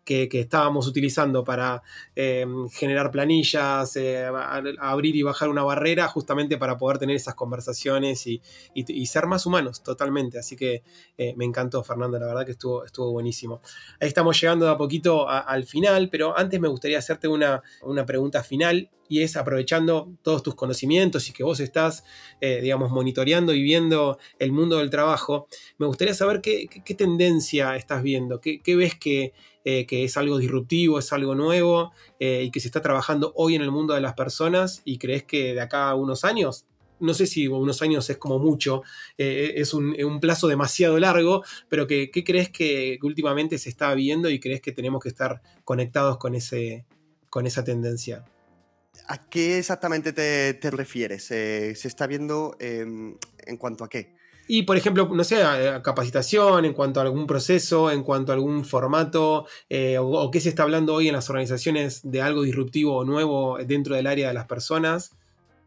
que, 0.09 0.39
estábamos 0.39 0.87
utilizando 0.87 1.43
para 1.43 1.83
eh, 2.15 2.43
generar 2.71 3.11
planillas, 3.11 3.95
eh, 3.95 4.25
abrir 4.79 5.15
y 5.15 5.21
bajar 5.21 5.49
una 5.49 5.63
barrera, 5.63 6.07
justamente 6.07 6.57
para 6.57 6.77
poder 6.77 6.97
tener 6.97 7.15
esas 7.15 7.35
conversaciones 7.35 8.25
y, 8.25 8.41
ser 9.05 9.27
más 9.27 9.45
humanos 9.45 9.83
totalmente. 9.83 10.39
Así 10.39 10.55
que 10.55 10.81
eh, 11.17 11.33
me 11.37 11.45
encantó, 11.45 11.83
Fernando, 11.83 12.17
la 12.19 12.25
verdad 12.25 12.45
que 12.45 12.53
estuvo, 12.53 12.85
estuvo 12.85 13.11
buenísimo. 13.11 13.61
Ahí 13.99 14.07
estamos 14.07 14.39
llegando 14.39 14.65
de 14.65 14.71
a 14.71 14.77
poquito 14.77 15.29
al 15.29 15.65
final, 15.65 16.09
pero 16.09 16.37
antes 16.37 16.59
me 16.59 16.67
gustaría 16.67 16.97
hacerte 16.97 17.27
una, 17.27 17.61
una 17.83 18.05
pregunta 18.05 18.43
final 18.43 18.89
y 19.11 19.23
es 19.23 19.35
aprovechando 19.35 20.13
todos 20.21 20.43
tus 20.43 20.53
conocimientos 20.53 21.27
y 21.29 21.33
que 21.33 21.43
vos 21.43 21.59
estás, 21.59 22.03
digamos, 22.39 22.91
monitoreando 22.91 23.55
y 23.55 23.63
viendo 23.63 24.19
el 24.37 24.51
mundo 24.51 24.77
del 24.77 24.91
trabajo, 24.91 25.47
me 25.79 25.87
gustaría 25.87 26.13
saber 26.13 26.41
qué, 26.41 26.67
tendencia 26.95 27.75
estás 27.75 28.03
viendo, 28.03 28.39
qué, 28.39 28.61
qué 28.61 28.75
ves 28.75 28.93
que, 28.93 29.33
eh, 29.65 29.85
que 29.85 30.05
es 30.05 30.15
algo 30.15 30.37
disruptivo, 30.37 30.99
es 30.99 31.11
algo 31.11 31.35
nuevo 31.35 31.91
eh, 32.19 32.43
y 32.43 32.51
que 32.51 32.61
se 32.61 32.69
está 32.69 32.81
trabajando 32.81 33.33
hoy 33.35 33.55
en 33.55 33.61
el 33.61 33.71
mundo 33.71 33.93
de 33.93 33.99
las 33.99 34.13
personas 34.13 34.81
y 34.85 34.97
crees 34.97 35.23
que 35.23 35.53
de 35.53 35.59
acá 35.59 35.89
a 35.89 35.95
unos 35.95 36.23
años, 36.23 36.65
no 37.01 37.13
sé 37.13 37.27
si 37.27 37.47
unos 37.47 37.81
años 37.81 38.09
es 38.09 38.17
como 38.17 38.39
mucho, 38.39 38.83
eh, 39.17 39.53
es 39.57 39.73
un, 39.73 40.19
plazo 40.21 40.47
demasiado 40.47 40.97
largo, 40.97 41.43
pero 41.67 41.87
¿qué 41.87 42.09
crees 42.25 42.49
que, 42.49 42.99
últimamente 43.03 43.57
se 43.57 43.69
está 43.69 43.93
viendo 43.95 44.29
y 44.29 44.39
crees 44.39 44.61
que 44.61 44.71
tenemos 44.71 45.03
que 45.03 45.09
estar 45.09 45.41
conectados 45.65 46.17
con, 46.17 46.35
ese, 46.35 46.85
con 47.29 47.45
esa 47.45 47.63
tendencia? 47.63 48.25
¿A 49.07 49.29
qué 49.29 49.59
exactamente 49.59 50.13
te, 50.13 50.71
refieres? 50.71 51.25
¿Se 51.25 51.71
está 51.71 52.07
viendo 52.07 52.55
en 52.59 53.17
cuanto 53.57 53.83
a 53.83 53.89
qué? 53.89 54.18
Y, 54.51 54.63
por 54.63 54.77
ejemplo, 54.77 55.07
no 55.13 55.23
sé, 55.23 55.43
capacitación 55.83 56.65
en 56.65 56.73
cuanto 56.73 56.99
a 56.99 57.03
algún 57.03 57.27
proceso, 57.27 57.91
en 57.91 58.01
cuanto 58.01 58.31
a 58.31 58.35
algún 58.35 58.65
formato, 58.65 59.45
eh, 59.69 59.99
o, 59.99 60.31
qué 60.31 60.41
se 60.41 60.49
está 60.49 60.63
hablando 60.63 60.95
hoy 60.95 61.07
en 61.07 61.13
las 61.13 61.29
organizaciones 61.29 62.01
de 62.03 62.23
algo 62.23 62.41
disruptivo 62.41 62.97
o 62.97 63.05
nuevo 63.05 63.59
dentro 63.63 63.93
del 63.93 64.07
área 64.07 64.29
de 64.29 64.33
las 64.33 64.47
personas. 64.47 65.11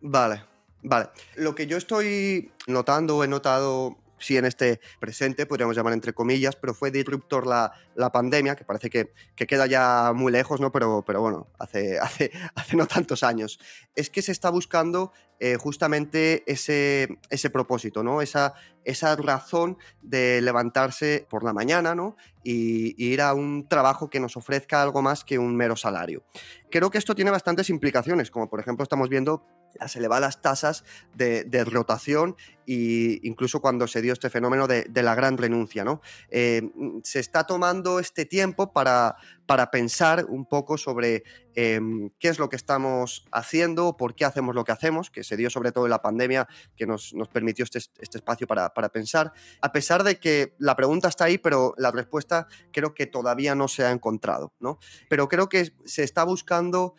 Vale, 0.01 0.43
vale. 0.83 1.11
Lo 1.37 1.55
que 1.55 1.69
yo 1.69 1.77
estoy 1.77 2.51
notando, 2.67 3.23
he 3.23 3.29
notado 3.29 3.99
sí 4.19 4.37
en 4.37 4.47
este 4.47 4.81
presente, 5.01 5.47
podríamos 5.47 5.77
llamar 5.77 5.93
entre 5.93 6.13
comillas, 6.13 6.57
pero 6.57 6.75
fue 6.75 6.91
disruptor 6.91 7.47
la, 7.47 7.73
la 7.95 8.11
pandemia, 8.11 8.57
que 8.57 8.65
parece 8.65 8.89
que, 8.89 9.13
que, 9.35 9.47
queda 9.47 9.67
ya 9.67 10.13
muy 10.15 10.33
lejos, 10.33 10.61
¿no? 10.61 10.73
Pero, 10.73 11.05
pero 11.07 11.21
bueno, 11.21 11.49
hace, 11.59 11.99
hace, 12.03 12.31
hace 12.55 12.77
no 12.77 12.87
tantos 12.87 13.23
años. 13.23 13.59
Es 13.95 14.11
que 14.11 14.23
se 14.23 14.33
está 14.33 14.51
buscando 14.51 15.13
eh, 15.45 15.57
justamente 15.57 16.45
ese, 16.47 17.19
ese 17.29 17.51
propósito, 17.51 18.03
¿no? 18.03 18.23
Esa, 18.23 18.55
esa 18.85 19.15
razón 19.17 19.79
de 20.03 20.41
levantarse 20.41 21.27
por 21.29 21.45
la 21.45 21.53
mañana, 21.53 21.95
¿no? 21.95 22.17
Y, 22.43 22.95
y, 23.03 23.13
ir 23.13 23.23
a 23.23 23.35
un 23.35 23.69
trabajo 23.69 24.11
que 24.11 24.21
nos 24.21 24.37
ofrezca 24.37 24.83
algo 24.83 25.03
más 25.03 25.25
que 25.25 25.39
un 25.39 25.57
mero 25.57 25.77
salario. 25.77 26.25
Creo 26.71 26.91
que 26.91 26.99
esto 26.99 27.15
tiene 27.15 27.31
bastantes 27.31 27.71
implicaciones, 27.71 28.31
como 28.31 28.51
por 28.51 28.61
ejemplo 28.61 28.83
estamos 28.83 29.09
viendo 29.09 29.45
las 29.79 29.97
elevadas 29.97 30.41
tasas 30.41 30.85
de, 31.15 31.65
rotación 31.65 32.37
e 32.67 33.21
incluso 33.23 33.61
cuando 33.61 33.87
se 33.87 34.03
dio 34.03 34.13
este 34.13 34.31
fenómeno 34.31 34.67
de, 34.67 35.03
la 35.03 35.15
gran 35.15 35.37
renuncia. 35.39 35.85
¿no? 35.85 36.01
Eh, 36.31 36.71
se 37.03 37.21
está 37.21 37.45
tomando 37.45 37.99
este 37.99 38.25
tiempo 38.25 38.73
para, 38.73 39.17
para 39.53 39.71
pensar 39.71 40.25
un 40.31 40.47
poco 40.47 40.79
sobre 40.79 41.25
em, 41.55 42.09
qué 42.19 42.29
es 42.29 42.39
lo 42.39 42.49
que 42.49 42.57
estamos 42.57 43.27
haciendo, 43.31 43.99
por 43.99 44.15
qué 44.15 44.25
hacemos 44.25 44.55
lo 44.55 44.65
que 44.65 44.73
hacemos, 44.73 45.11
que 45.11 45.25
se 45.25 45.37
dio 45.37 45.51
sobre 45.51 45.73
todo 45.73 45.85
en 45.85 45.91
la 45.91 46.01
pandemia, 46.01 46.49
que 46.75 46.87
nos, 46.87 47.13
permitió 47.31 47.63
este, 47.65 47.77
este 47.77 48.17
espacio 48.17 48.47
para, 48.47 48.71
pensar, 48.89 49.35
a 49.61 49.71
pesar 49.71 50.05
de 50.05 50.19
que 50.19 50.55
la 50.59 50.75
pregunta 50.75 51.09
está 51.09 51.25
ahí, 51.25 51.37
pero 51.37 51.75
la 51.77 51.91
respuesta 51.91 52.47
creo 52.73 52.95
que 52.95 53.07
todavía 53.07 53.55
no 53.55 53.69
se 53.69 53.85
ha 53.85 53.91
encontrado. 53.91 54.55
¿no? 54.59 54.79
Pero 55.11 55.29
creo 55.29 55.51
que 55.51 55.75
se 55.85 56.03
está 56.03 56.25
buscando 56.25 56.95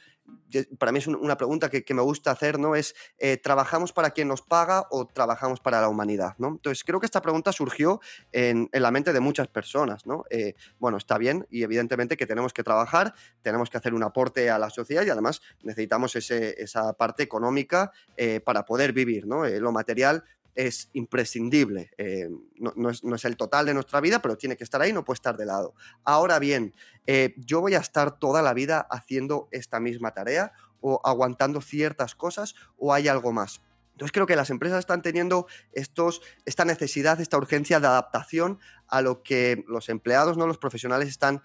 para 0.78 0.92
mí 0.92 1.00
es 1.00 1.08
una 1.08 1.38
pregunta 1.38 1.70
que, 1.70 1.94
me 1.94 2.02
gusta 2.02 2.32
hacer, 2.32 2.60
¿no? 2.60 2.76
Es, 2.76 2.96
eh, 3.18 3.38
¿trabajamos 3.38 3.92
para 3.94 4.12
quien 4.12 4.28
nos 4.28 4.42
paga 4.42 4.88
o 4.90 5.06
trabajamos 5.06 5.60
para 5.60 5.82
la 5.82 5.90
humanidad, 5.90 6.36
¿no? 6.38 6.50
Entonces, 6.50 6.84
creo 6.84 7.00
que 7.00 7.06
esta 7.06 7.22
pregunta 7.22 7.52
surgió 7.52 8.00
en, 8.32 8.70
la 8.72 8.92
mente 8.92 9.14
de 9.14 9.20
muchas 9.20 9.48
personas, 9.48 10.06
¿no? 10.06 10.26
Eh, 10.30 10.56
bueno, 10.80 10.98
está 10.98 11.18
bien 11.18 11.48
y 11.50 11.64
evidentemente 11.64 12.18
que 12.18 12.26
tenemos 12.26 12.54
que 12.54 12.64
trabajar, 12.64 13.14
tenemos 13.42 13.70
que 13.70 13.78
hacer 13.78 13.94
un 13.94 14.04
aporte 14.04 14.50
a 14.50 14.58
la 14.58 14.70
sociedad 14.70 15.04
y 15.06 15.10
además 15.10 15.42
necesitamos 15.62 16.16
esa 16.16 16.94
parte 16.94 17.24
económica 17.24 17.92
eh, 18.18 18.40
para 18.40 18.66
poder 18.66 18.94
vivir, 18.94 19.28
¿no? 19.28 19.46
lo 19.46 19.72
material 19.72 20.24
es 20.56 20.90
imprescindible. 20.94 21.92
Eh, 21.98 22.30
no, 22.58 22.90
es, 22.90 23.26
el 23.26 23.38
total 23.38 23.66
de 23.66 23.74
nuestra 23.74 24.00
vida, 24.02 24.22
pero 24.22 24.38
tiene 24.38 24.56
que 24.56 24.64
estar 24.64 24.82
ahí, 24.82 24.94
no 24.94 25.04
puede 25.04 25.16
estar 25.16 25.38
de 25.38 25.46
lado. 25.46 25.74
Ahora 26.04 26.40
bien, 26.40 26.74
eh, 27.08 27.34
yo 27.38 27.62
voy 27.62 27.76
a 27.76 27.80
estar 27.80 28.20
toda 28.20 28.42
la 28.42 28.54
vida 28.54 28.88
haciendo 28.90 29.48
esta 29.52 29.80
misma 29.80 30.14
tarea 30.14 30.54
o 30.82 31.02
aguantando 31.04 31.62
ciertas 31.62 32.16
cosas 32.16 32.56
o 32.78 32.94
hay 32.94 33.08
algo 33.08 33.32
más. 33.32 33.62
Entonces 33.94 34.12
creo 34.12 34.26
que 34.26 34.36
las 34.36 34.50
empresas 34.50 34.80
están 34.80 35.04
teniendo 35.04 35.46
estos, 35.72 36.22
esta 36.46 36.66
necesidad, 36.66 37.22
esta 37.22 37.38
urgencia 37.38 37.80
de 37.80 37.88
adaptación 37.88 38.60
a 38.88 39.02
lo 39.02 39.22
que 39.22 39.64
los 39.68 39.88
empleados, 39.90 40.36
no 40.36 40.48
los 40.48 40.58
profesionales 40.58 41.10
están 41.10 41.44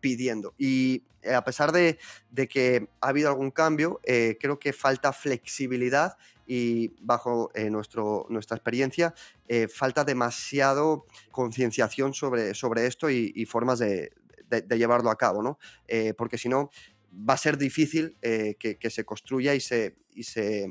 pidiendo. 0.00 0.54
Y 0.56 1.04
a 1.32 1.44
pesar 1.44 1.72
de, 1.72 1.98
que 2.48 2.88
ha 3.00 3.08
habido 3.08 3.28
algún 3.28 3.50
cambio, 3.50 4.00
creo 4.04 4.60
que 4.60 4.72
falta 4.72 5.12
flexibilidad 5.12 6.16
y 6.52 6.88
bajo 7.00 7.52
nuestro, 7.70 8.26
nuestra 8.28 8.56
experiencia 8.56 9.14
falta 9.72 10.02
demasiado 10.02 11.06
concienciación 11.30 12.12
sobre, 12.12 12.54
sobre 12.54 12.86
esto 12.86 13.08
y, 13.08 13.46
formas 13.46 13.78
de, 13.78 14.10
llevarlo 14.76 15.10
a 15.10 15.16
cabo, 15.16 15.44
¿no? 15.44 15.58
porque 16.18 16.38
si 16.38 16.48
no, 16.48 16.70
va 17.12 17.34
a 17.34 17.36
ser 17.36 17.56
difícil 17.56 18.16
que, 18.20 18.78
que, 18.80 18.90
se 18.90 19.04
construya 19.04 19.54
y 19.54 19.60
se, 19.60 19.96
y 20.12 20.24
se 20.24 20.66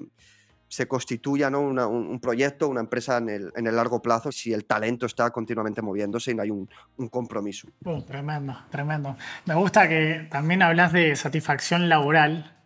se 0.69 0.87
constituya 0.87 1.49
¿no? 1.49 1.61
un, 1.61 2.19
proyecto, 2.21 2.69
una 2.69 2.79
empresa 2.79 3.17
en 3.17 3.29
el, 3.29 3.51
en 3.55 3.67
el, 3.67 3.75
largo 3.75 4.01
plazo 4.01 4.31
si 4.31 4.53
el 4.53 4.65
talento 4.65 5.07
está 5.07 5.31
continuamente 5.31 5.81
moviéndose 5.81 6.31
y 6.31 6.35
no 6.35 6.43
hay 6.43 6.51
un, 6.51 6.69
compromiso. 7.09 7.67
Uh, 7.83 8.01
tremendo, 8.03 8.55
tremendo. 8.69 9.17
Me 9.45 9.55
gusta 9.55 9.89
que 9.89 10.27
también 10.29 10.61
hablas 10.61 10.93
de 10.93 11.15
satisfacción 11.15 11.89
laboral 11.89 12.58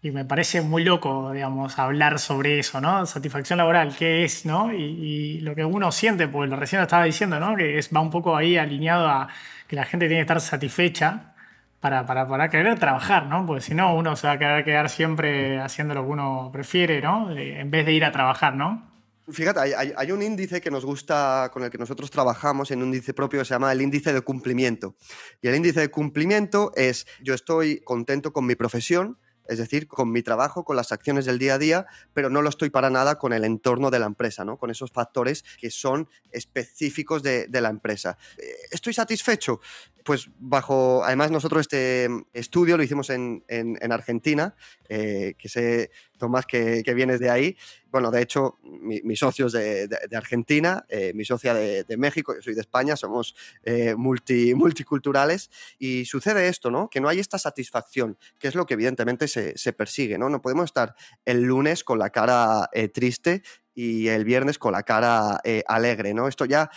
y 0.00 0.12
me 0.12 0.24
parece 0.24 0.60
muy 0.60 0.84
loco, 0.84 1.32
digamos, 1.32 1.78
hablar 1.78 2.20
sobre 2.20 2.60
eso, 2.60 2.80
¿no? 2.80 3.04
Satisfacción 3.04 3.56
laboral, 3.56 3.96
¿qué 3.96 4.24
es, 4.24 4.46
no? 4.46 4.72
Y, 4.72 5.40
lo 5.40 5.54
que 5.56 5.64
uno 5.64 5.90
siente, 5.90 6.28
pues 6.28 6.48
lo 6.48 6.56
recién 6.56 6.80
estaba 6.82 7.04
diciendo, 7.04 7.40
¿no? 7.40 7.56
Que 7.56 7.78
es, 7.78 7.90
va 7.94 8.00
un 8.00 8.10
poco 8.10 8.36
ahí 8.36 8.56
alineado 8.56 9.08
a 9.08 9.28
que 9.66 9.74
la 9.74 9.84
gente 9.84 10.06
tiene 10.06 10.20
que 10.20 10.22
estar 10.22 10.40
satisfecha 10.40 11.34
para, 11.80 12.06
para, 12.06 12.48
querer 12.48 12.78
trabajar, 12.78 13.26
¿no? 13.26 13.44
Porque 13.44 13.62
si 13.62 13.74
no, 13.74 13.94
uno 13.96 14.14
se 14.14 14.28
va 14.28 14.34
a 14.34 14.38
quedar, 14.38 14.64
quedar 14.64 14.88
siempre 14.88 15.60
haciendo 15.60 15.94
lo 15.94 16.04
que 16.04 16.10
uno 16.10 16.50
prefiere, 16.52 17.00
¿no? 17.00 17.30
En 17.36 17.70
vez 17.70 17.84
de 17.84 17.92
ir 17.92 18.04
a 18.04 18.12
trabajar, 18.12 18.54
¿no? 18.54 18.88
Fíjate, 19.30 19.60
hay, 19.60 19.92
hay, 19.94 20.12
un 20.12 20.22
índice 20.22 20.60
que 20.60 20.70
nos 20.70 20.86
gusta, 20.86 21.50
con 21.52 21.62
el 21.62 21.70
que 21.70 21.76
nosotros 21.76 22.10
trabajamos, 22.10 22.70
en 22.70 22.82
un 22.82 22.88
índice 22.88 23.12
propio 23.12 23.40
que 23.40 23.44
se 23.44 23.52
llama 23.52 23.72
el 23.72 23.82
índice 23.82 24.12
de 24.12 24.22
cumplimiento. 24.22 24.94
Y 25.42 25.48
el 25.48 25.56
índice 25.56 25.80
de 25.80 25.90
cumplimiento 25.90 26.72
es, 26.76 27.06
yo 27.20 27.34
estoy 27.34 27.80
contento 27.80 28.32
con 28.32 28.46
mi 28.46 28.54
profesión, 28.54 29.18
es 29.48 29.58
decir, 29.58 29.88
con 29.88 30.12
mi 30.12 30.22
trabajo, 30.22 30.64
con 30.64 30.76
las 30.76 30.92
acciones 30.92 31.24
del 31.24 31.38
día 31.38 31.54
a 31.54 31.58
día, 31.58 31.86
pero 32.14 32.30
no 32.30 32.42
lo 32.42 32.48
estoy 32.48 32.70
para 32.70 32.90
nada 32.90 33.18
con 33.18 33.32
el 33.32 33.44
entorno 33.44 33.90
de 33.90 33.98
la 33.98 34.06
empresa, 34.06 34.44
¿no? 34.44 34.58
con 34.58 34.70
esos 34.70 34.92
factores 34.92 35.44
que 35.58 35.70
son 35.70 36.08
específicos 36.30 37.22
de, 37.22 37.48
la 37.58 37.70
empresa. 37.70 38.16
Eh, 38.36 38.44
¿Estoy 38.70 38.92
satisfecho? 38.92 39.60
Pues 40.04 40.30
bajo, 40.38 41.02
además 41.04 41.30
nosotros 41.30 41.62
este 41.62 42.08
estudio 42.32 42.76
lo 42.76 42.82
hicimos 42.82 43.10
en, 43.10 43.42
Argentina, 43.90 44.54
eh, 44.88 45.34
que 45.36 45.48
sé, 45.48 45.90
Tomás, 46.18 46.46
que, 46.46 46.82
que 46.84 46.94
vienes 46.94 47.20
de 47.20 47.30
ahí, 47.30 47.56
bueno, 47.90 48.10
de 48.10 48.20
hecho, 48.20 48.58
mis 48.62 49.18
socios 49.18 49.52
de, 49.52 49.88
Argentina, 50.14 50.84
eh, 50.88 51.12
mi 51.14 51.24
socia 51.24 51.54
de, 51.54 51.96
México, 51.96 52.34
yo 52.34 52.42
soy 52.42 52.54
de 52.54 52.60
España, 52.60 52.96
somos 52.96 53.34
eh, 53.62 53.94
multi, 53.94 54.54
multiculturales 54.54 55.50
y 55.78 56.04
sucede 56.04 56.48
esto, 56.48 56.70
¿no? 56.70 56.90
Que 56.90 57.00
no 57.00 57.08
hay 57.08 57.18
esta 57.18 57.38
satisfacción, 57.38 58.18
que 58.38 58.48
es 58.48 58.54
lo 58.54 58.66
que 58.66 58.74
evidentemente 58.74 59.26
se, 59.26 59.72
persigue, 59.72 60.18
¿no? 60.18 60.28
No 60.28 60.42
podemos 60.42 60.66
estar 60.66 60.94
el 61.24 61.42
lunes 61.42 61.82
con 61.82 61.98
la 61.98 62.10
cara 62.10 62.68
eh, 62.72 62.88
triste 62.88 63.42
y 63.74 64.08
el 64.08 64.24
viernes 64.24 64.58
con 64.58 64.72
la 64.72 64.82
cara 64.82 65.40
alegre, 65.68 66.12
¿no? 66.12 66.26
Esto 66.26 66.44
ya 66.46 66.68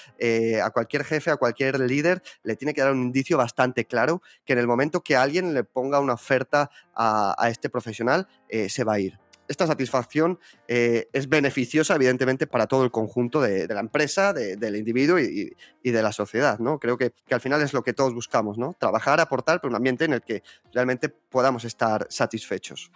a 0.64 0.70
cualquier 0.70 1.04
jefe, 1.04 1.32
a 1.32 1.38
cualquier 1.38 1.80
líder 1.80 2.22
le 2.44 2.56
tiene 2.56 2.76
que 2.76 2.82
dar 2.82 2.92
un 2.92 3.02
indicio 3.02 3.38
bastante 3.38 3.86
claro 3.86 4.22
que 4.46 4.54
en 4.54 4.60
el 4.60 4.68
momento 4.68 5.02
que 5.02 5.16
alguien 5.16 5.56
le 5.56 5.64
ponga 5.64 6.00
una 6.00 6.14
oferta 6.14 6.70
a, 6.94 7.34
a 7.44 7.50
este 7.50 7.72
profesional, 7.72 8.28
se 8.68 8.84
va 8.84 8.94
a 8.94 9.00
ir 9.00 9.20
esta 9.52 9.68
satisfacción 9.68 10.40
eh, 10.68 11.10
es 11.14 11.30
beneficiosa, 11.30 11.96
evidentemente, 11.96 12.48
para 12.48 12.68
todo 12.68 12.84
el 12.84 12.92
conjunto 12.92 13.42
de, 13.42 13.68
la 13.68 13.80
empresa, 13.80 14.34
del 14.34 14.76
individuo 14.76 15.20
y, 15.20 15.54
de 15.84 16.02
la 16.02 16.12
sociedad. 16.12 16.60
¿no? 16.60 16.80
Creo 16.80 16.98
que, 16.98 17.14
al 17.30 17.42
final 17.42 17.62
es 17.62 17.74
lo 17.74 17.84
que 17.84 17.94
todos 17.94 18.14
buscamos, 18.14 18.58
¿no? 18.58 18.76
Trabajar, 18.80 19.20
aportar, 19.20 19.62
pero 19.62 19.70
un 19.70 19.76
ambiente 19.76 20.06
en 20.06 20.14
el 20.14 20.22
que 20.22 20.42
realmente 20.74 21.10
podamos 21.10 21.66
estar 21.66 22.08
satisfechos. 22.10 22.92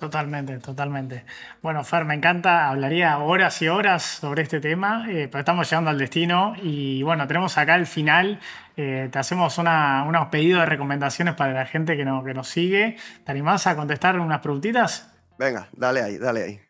Totalmente, 0.00 0.58
totalmente. 0.58 1.26
Bueno, 1.60 1.84
Fer, 1.84 2.06
me 2.06 2.14
encanta, 2.14 2.68
hablaría 2.70 3.18
horas 3.18 3.60
y 3.60 3.68
horas 3.68 4.02
sobre 4.02 4.42
este 4.42 4.58
tema, 4.58 5.04
eh, 5.10 5.28
pero 5.30 5.40
estamos 5.40 5.68
llegando 5.68 5.90
al 5.90 5.98
destino 5.98 6.54
y 6.62 7.02
bueno, 7.02 7.26
tenemos 7.26 7.58
acá 7.58 7.74
el 7.74 7.86
final, 7.86 8.40
eh, 8.78 9.10
te 9.12 9.18
hacemos 9.18 9.58
unos 9.58 10.26
pedidos 10.28 10.60
de 10.60 10.66
recomendaciones 10.66 11.34
para 11.34 11.52
la 11.52 11.66
gente 11.66 11.98
que, 11.98 12.04
que 12.04 12.34
nos 12.34 12.48
sigue. 12.48 12.96
¿Te 13.24 13.30
animás 13.30 13.66
a 13.66 13.76
contestar 13.76 14.18
unas 14.18 14.40
preguntitas? 14.40 15.09
Venga, 15.40 15.70
dale 15.72 16.02
ahí, 16.02 16.18
dale 16.18 16.42
ahí. 16.42 16.60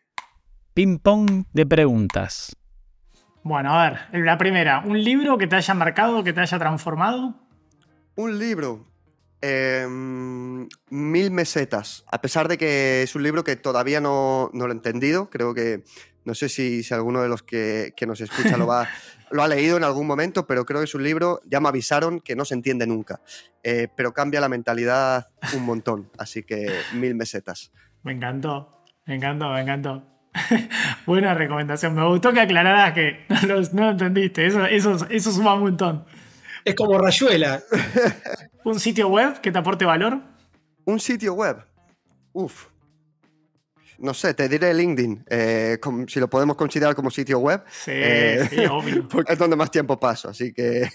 Ping 0.73 0.97
pong 0.97 1.43
de 1.51 1.65
preguntas. 1.65 2.55
Bueno, 3.43 3.77
a 3.77 3.89
ver, 3.89 4.23
la 4.23 4.37
primera, 4.37 4.79
¿un 4.85 5.03
libro 5.03 5.37
que 5.37 5.45
te 5.45 5.57
haya 5.57 5.73
marcado, 5.73 6.23
que 6.23 6.31
te 6.31 6.39
haya 6.39 6.57
transformado? 6.57 7.35
Un 8.15 8.39
libro. 8.39 8.87
Em, 9.41 10.69
mil 10.89 11.31
mesetas. 11.31 12.05
A 12.09 12.21
pesar 12.21 12.47
de 12.47 12.57
que 12.57 13.03
es 13.03 13.13
un 13.13 13.23
libro 13.23 13.43
que 13.43 13.57
todavía 13.57 13.99
no, 13.99 14.49
lo 14.53 14.67
he 14.69 14.71
entendido, 14.71 15.29
creo 15.29 15.53
que 15.53 15.83
no 16.23 16.33
sé 16.33 16.47
si, 16.47 16.81
si 16.81 16.93
alguno 16.93 17.21
de 17.21 17.27
los 17.27 17.43
que, 17.43 17.93
nos 18.07 18.21
escucha 18.21 18.55
lo, 18.55 18.67
va, 18.67 18.87
lo 19.31 19.43
ha 19.43 19.49
leído 19.49 19.75
en 19.75 19.83
algún 19.83 20.07
momento, 20.07 20.47
pero 20.47 20.65
creo 20.65 20.79
que 20.79 20.85
es 20.85 20.95
un 20.95 21.03
libro, 21.03 21.41
ya 21.43 21.59
me 21.59 21.67
avisaron 21.67 22.21
que 22.21 22.37
no 22.37 22.45
se 22.45 22.53
entiende 22.53 22.87
nunca, 22.87 23.19
eh, 23.63 23.89
pero 23.97 24.13
cambia 24.13 24.39
la 24.39 24.47
mentalidad 24.47 25.27
un 25.57 25.65
montón, 25.65 26.09
así 26.17 26.43
que 26.43 26.73
mil 26.93 27.15
mesetas. 27.15 27.73
Me 28.03 28.13
encantó, 28.13 28.83
me 29.05 29.15
encantó, 29.15 29.49
me 29.49 29.61
encantó. 29.61 30.03
Buena 31.05 31.33
recomendación. 31.33 31.93
Me 31.93 32.07
gustó 32.07 32.33
que 32.33 32.41
aclararas 32.41 32.93
que 32.93 33.25
no 33.73 33.83
lo, 33.83 33.91
entendiste. 33.91 34.45
Eso, 34.45 34.65
eso, 34.65 35.07
eso 35.09 35.31
suma 35.31 35.53
un 35.55 35.61
montón. 35.61 36.05
Es 36.63 36.75
como 36.75 36.97
Rayuela. 36.97 37.61
¿Un 38.63 38.79
sitio 38.79 39.07
web 39.07 39.41
que 39.41 39.51
te 39.51 39.57
aporte 39.57 39.85
valor? 39.85 40.19
Un 40.85 40.99
sitio 40.99 41.33
web. 41.33 41.57
Uf. 42.33 42.67
No 43.97 44.15
sé, 44.15 44.33
te 44.33 44.49
diré 44.49 44.73
LinkedIn, 44.73 45.25
eh, 45.29 45.77
si 46.07 46.19
lo 46.19 46.27
podemos 46.27 46.55
considerar 46.55 46.95
como 46.95 47.11
sitio 47.11 47.37
web. 47.37 47.63
Sí, 47.69 47.91
eh, 47.93 48.47
sí, 48.49 48.65
obvio. 48.65 49.07
Porque 49.07 49.33
es 49.33 49.37
donde 49.37 49.55
más 49.55 49.69
tiempo 49.69 49.99
paso, 49.99 50.29
así 50.29 50.51
que. 50.51 50.89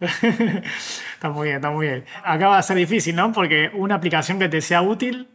está 0.00 1.28
muy 1.28 1.48
bien, 1.48 1.56
está 1.56 1.70
muy 1.70 1.88
bien. 1.88 2.04
Acá 2.22 2.48
va 2.48 2.58
a 2.58 2.62
ser 2.62 2.76
difícil, 2.76 3.16
¿no? 3.16 3.32
Porque 3.32 3.72
una 3.74 3.96
aplicación 3.96 4.38
que 4.38 4.48
te 4.48 4.60
sea 4.60 4.80
útil 4.80 5.28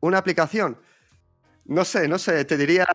una 0.00 0.18
aplicación. 0.18 0.78
No 1.64 1.84
sé, 1.84 2.08
no 2.08 2.18
sé, 2.18 2.44
te 2.44 2.56
diría. 2.56 2.86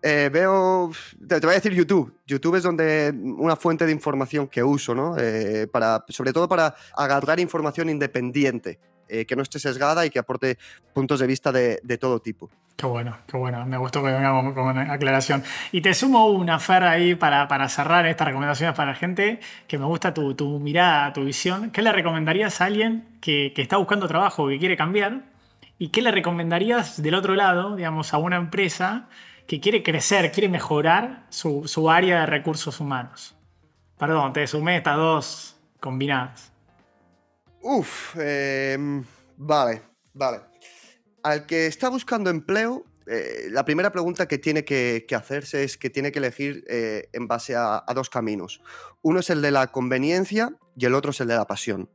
Eh, 0.00 0.30
veo. 0.32 0.92
Te, 1.26 1.40
voy 1.40 1.50
a 1.50 1.54
decir 1.54 1.74
YouTube. 1.74 2.14
YouTube 2.26 2.54
es 2.54 2.62
donde 2.62 3.12
una 3.36 3.56
fuente 3.56 3.84
de 3.84 3.92
información 3.92 4.46
que 4.46 4.62
uso, 4.62 4.94
¿no? 4.94 5.16
Eh, 5.18 5.66
para, 5.66 6.04
sobre 6.08 6.32
todo 6.32 6.48
para 6.48 6.74
agarrar 6.96 7.40
información 7.40 7.90
independiente, 7.90 8.78
eh, 9.08 9.26
que 9.26 9.34
no 9.34 9.42
esté 9.42 9.58
sesgada 9.58 10.06
y 10.06 10.10
que 10.10 10.20
aporte 10.20 10.56
puntos 10.94 11.18
de 11.18 11.26
vista 11.26 11.50
de, 11.50 11.98
todo 12.00 12.20
tipo. 12.20 12.48
Qué 12.76 12.86
bueno, 12.86 13.18
qué 13.26 13.36
bueno. 13.36 13.66
Me 13.66 13.76
gustó 13.76 14.04
que 14.04 14.12
venga 14.12 14.30
con, 14.30 14.56
una 14.56 14.92
aclaración. 14.92 15.42
Y 15.72 15.80
te 15.80 15.94
sumo 15.94 16.28
una 16.28 16.60
fer 16.60 16.84
ahí 16.84 17.16
para, 17.16 17.48
para, 17.48 17.68
cerrar 17.68 18.06
estas 18.06 18.28
recomendaciones 18.28 18.76
para 18.76 18.92
la 18.92 18.96
gente, 18.96 19.40
que 19.66 19.78
me 19.78 19.84
gusta 19.84 20.14
tu, 20.14 20.32
tu 20.36 20.60
mirada, 20.60 21.12
tu 21.12 21.24
visión. 21.24 21.72
¿Qué 21.72 21.82
le 21.82 21.90
recomendarías 21.90 22.60
a 22.60 22.66
alguien 22.66 23.18
que, 23.20 23.52
que 23.52 23.62
está 23.62 23.78
buscando 23.78 24.06
trabajo, 24.06 24.46
que 24.46 24.60
quiere 24.60 24.76
cambiar? 24.76 25.22
¿Y 25.78 25.90
qué 25.90 26.02
le 26.02 26.10
recomendarías 26.10 27.00
del 27.00 27.14
otro 27.14 27.36
lado, 27.36 27.76
digamos, 27.76 28.12
a 28.12 28.18
una 28.18 28.36
empresa 28.36 29.08
que 29.46 29.60
quiere 29.60 29.84
crecer, 29.84 30.32
quiere 30.32 30.48
mejorar 30.48 31.26
su, 31.30 31.88
área 31.88 32.20
de 32.20 32.26
recursos 32.26 32.80
humanos? 32.80 33.36
Perdón, 33.96 34.32
te 34.32 34.44
sumé 34.48 34.78
estas 34.78 34.96
dos 34.96 35.56
combinadas. 35.78 36.52
Uf, 37.62 38.16
em, 38.18 39.04
vale, 39.36 39.82
vale. 40.12 40.40
Al 41.22 41.46
que 41.46 41.66
está 41.66 41.88
buscando 41.88 42.28
empleo, 42.28 42.84
eh, 43.06 43.46
la 43.50 43.64
primera 43.64 43.92
pregunta 43.92 44.26
que 44.26 44.38
tiene 44.38 44.64
que, 44.64 45.06
hacerse 45.14 45.62
es 45.62 45.78
que 45.78 45.90
tiene 45.90 46.10
que 46.10 46.18
elegir 46.18 46.64
eh, 46.68 47.08
en 47.12 47.28
base 47.28 47.54
a, 47.54 47.84
dos 47.94 48.10
caminos. 48.10 48.60
Uno 49.02 49.20
es 49.20 49.30
el 49.30 49.42
de 49.42 49.52
la 49.52 49.68
conveniencia 49.68 50.50
y 50.76 50.86
el 50.86 50.94
otro 50.94 51.12
es 51.12 51.20
el 51.20 51.28
de 51.28 51.36
la 51.36 51.46
pasión 51.46 51.88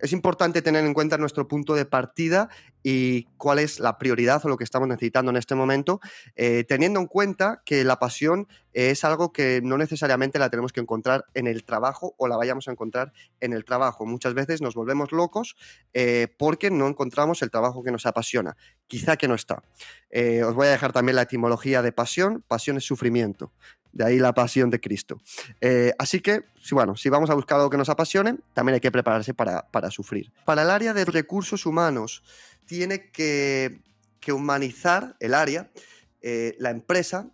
es 0.00 0.12
importante 0.12 0.62
tener 0.62 0.84
en 0.84 0.94
cuenta 0.94 1.18
nuestro 1.18 1.48
punto 1.48 1.74
de 1.74 1.84
partida 1.84 2.48
y 2.82 3.24
cuál 3.36 3.58
es 3.58 3.80
la 3.80 3.98
prioridad 3.98 4.44
o 4.44 4.48
lo 4.48 4.56
que 4.56 4.64
estamos 4.64 4.86
necesitando 4.86 5.30
en 5.30 5.36
este 5.36 5.54
momento, 5.54 6.00
eh, 6.36 6.64
teniendo 6.68 7.00
en 7.00 7.06
cuenta 7.06 7.62
que 7.64 7.82
la 7.82 7.98
pasión 7.98 8.46
es 8.72 9.04
algo 9.04 9.32
que 9.32 9.60
no 9.62 9.78
necesariamente 9.78 10.38
la 10.38 10.50
tenemos 10.50 10.72
que 10.72 10.80
encontrar 10.80 11.24
en 11.34 11.46
el 11.46 11.64
trabajo 11.64 12.14
o 12.18 12.28
la 12.28 12.36
vayamos 12.36 12.68
a 12.68 12.72
encontrar 12.72 13.12
en 13.40 13.54
el 13.54 13.64
trabajo. 13.64 14.06
Muchas 14.06 14.34
veces 14.34 14.60
nos 14.60 14.74
volvemos 14.74 15.12
locos 15.12 15.56
eh, 15.94 16.28
porque 16.38 16.70
no 16.70 16.86
encontramos 16.86 17.42
el 17.42 17.50
trabajo 17.50 17.82
que 17.82 17.90
nos 17.90 18.06
apasiona. 18.06 18.56
Quizá 18.86 19.16
que 19.16 19.28
no 19.28 19.34
está. 19.34 19.62
Eh, 20.10 20.44
os 20.44 20.54
voy 20.54 20.68
a 20.68 20.70
dejar 20.70 20.92
también 20.92 21.16
la 21.16 21.22
etimología 21.22 21.82
de 21.82 21.90
pasión. 21.90 22.44
Pasión 22.46 22.76
es 22.76 22.84
sufrimiento. 22.84 23.50
De 23.96 24.04
ahí 24.04 24.18
la 24.18 24.34
pasión 24.34 24.68
de 24.68 24.78
Cristo. 24.78 25.22
Eh, 25.58 25.90
así 25.98 26.20
que, 26.20 26.44
bueno, 26.70 26.96
si 26.96 27.08
vamos 27.08 27.30
a 27.30 27.34
buscar 27.34 27.56
algo 27.56 27.70
que 27.70 27.78
nos 27.78 27.88
apasione, 27.88 28.36
también 28.52 28.74
hay 28.74 28.80
que 28.80 28.92
prepararse 28.92 29.32
para, 29.32 29.90
sufrir. 29.90 30.30
Para 30.44 30.62
el 30.62 30.70
área 30.70 30.92
de 30.92 31.06
recursos 31.06 31.64
humanos, 31.64 32.22
tiene 32.66 33.10
que, 33.10 33.80
humanizar 34.28 35.16
el 35.20 35.32
área, 35.32 35.70
eh, 36.20 36.56
la 36.58 36.70
empresa, 36.70 37.30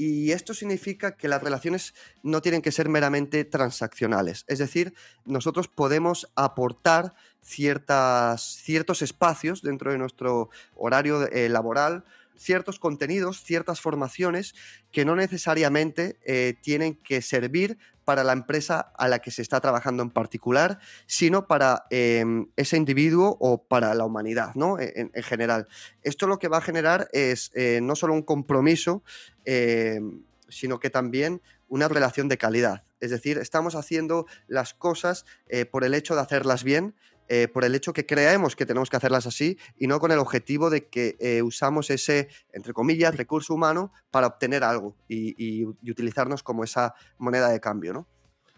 Y 0.00 0.30
esto 0.30 0.54
significa 0.54 1.16
que 1.16 1.26
las 1.26 1.42
relaciones 1.42 1.92
no 2.22 2.40
tienen 2.40 2.62
que 2.62 2.70
ser 2.70 2.88
meramente 2.88 3.44
transaccionales. 3.44 4.44
Es 4.46 4.60
decir, 4.60 4.94
nosotros 5.24 5.66
podemos 5.66 6.30
aportar 6.36 7.14
ciertas, 7.42 8.42
ciertos 8.62 9.02
espacios 9.02 9.60
dentro 9.60 9.90
de 9.90 9.98
nuestro 9.98 10.50
horario 10.76 11.26
eh, 11.32 11.48
laboral, 11.48 12.04
ciertos 12.38 12.78
contenidos, 12.78 13.42
ciertas 13.42 13.80
formaciones 13.80 14.54
que 14.90 15.04
no 15.04 15.16
necesariamente 15.16 16.18
eh, 16.24 16.54
tienen 16.62 16.94
que 16.94 17.20
servir 17.20 17.78
para 18.04 18.24
la 18.24 18.32
empresa 18.32 18.92
a 18.96 19.06
la 19.06 19.18
que 19.18 19.30
se 19.30 19.42
está 19.42 19.60
trabajando 19.60 20.02
en 20.02 20.08
particular, 20.08 20.78
sino 21.04 21.46
para 21.46 21.84
em, 21.90 22.46
ese 22.56 22.78
individuo 22.78 23.36
o 23.38 23.64
para 23.64 23.92
la 23.94 24.06
humanidad, 24.06 24.54
¿no? 24.54 24.78
E, 24.78 24.94
en, 24.96 25.22
general. 25.22 25.68
Esto 26.02 26.26
lo 26.26 26.38
que 26.38 26.48
va 26.48 26.56
a 26.56 26.62
generar 26.62 27.08
es 27.12 27.50
eh, 27.54 27.80
no 27.82 27.94
solo 27.96 28.14
un 28.14 28.22
compromiso, 28.22 29.02
em, 29.44 30.22
sino 30.48 30.80
que 30.80 30.88
también 30.88 31.42
una 31.68 31.86
relación 31.86 32.28
de 32.28 32.38
calidad. 32.38 32.84
Es 33.00 33.10
decir, 33.10 33.36
estamos 33.36 33.74
haciendo 33.74 34.26
las 34.46 34.72
cosas 34.72 35.26
eh, 35.48 35.66
por 35.66 35.84
el 35.84 35.94
hecho 35.94 36.14
de 36.14 36.22
hacerlas 36.22 36.64
bien, 36.64 36.94
eh, 37.28 37.48
por 37.48 37.64
el 37.64 37.74
hecho 37.74 37.92
que 37.92 38.06
creemos 38.06 38.56
que 38.56 38.66
tenemos 38.66 38.90
que 38.90 38.96
hacerlas 38.96 39.26
así 39.26 39.58
y 39.78 39.86
no 39.86 40.00
con 40.00 40.12
el 40.12 40.18
objetivo 40.18 40.70
de 40.70 40.88
que 40.88 41.42
usamos 41.44 41.90
ese, 41.90 42.28
entre 42.52 42.72
comillas, 42.72 43.16
recurso 43.16 43.54
humano 43.54 43.92
para 44.10 44.26
obtener 44.26 44.64
algo 44.64 44.96
y, 45.08 45.64
utilizarnos 45.64 46.42
como 46.42 46.64
esa 46.64 46.94
moneda 47.18 47.48
de 47.50 47.60
cambio, 47.60 47.92
¿no? 47.92 48.06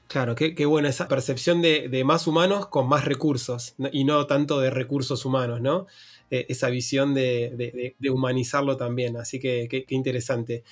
Claro, 0.09 0.35
qué, 0.35 0.55
qué 0.55 0.67
buena 0.67 0.89
esa 0.89 1.07
percepción 1.07 1.63
de, 1.63 2.03
más 2.05 2.27
humanos 2.27 2.67
con 2.67 2.89
más 2.89 3.05
recursos 3.05 3.75
y 3.93 4.05
no 4.05 4.27
tanto 4.27 4.61
de 4.61 4.71
recursos 4.71 5.25
humanos, 5.25 5.61
¿no? 5.61 5.87
Eh, 6.31 6.47
esa 6.49 6.69
visión 6.69 7.15
de, 7.15 7.95
humanizarlo 8.11 8.77
también, 8.77 9.17
así 9.17 9.39
que 9.39 9.69
qué 9.69 9.95
interesante. 9.95 10.65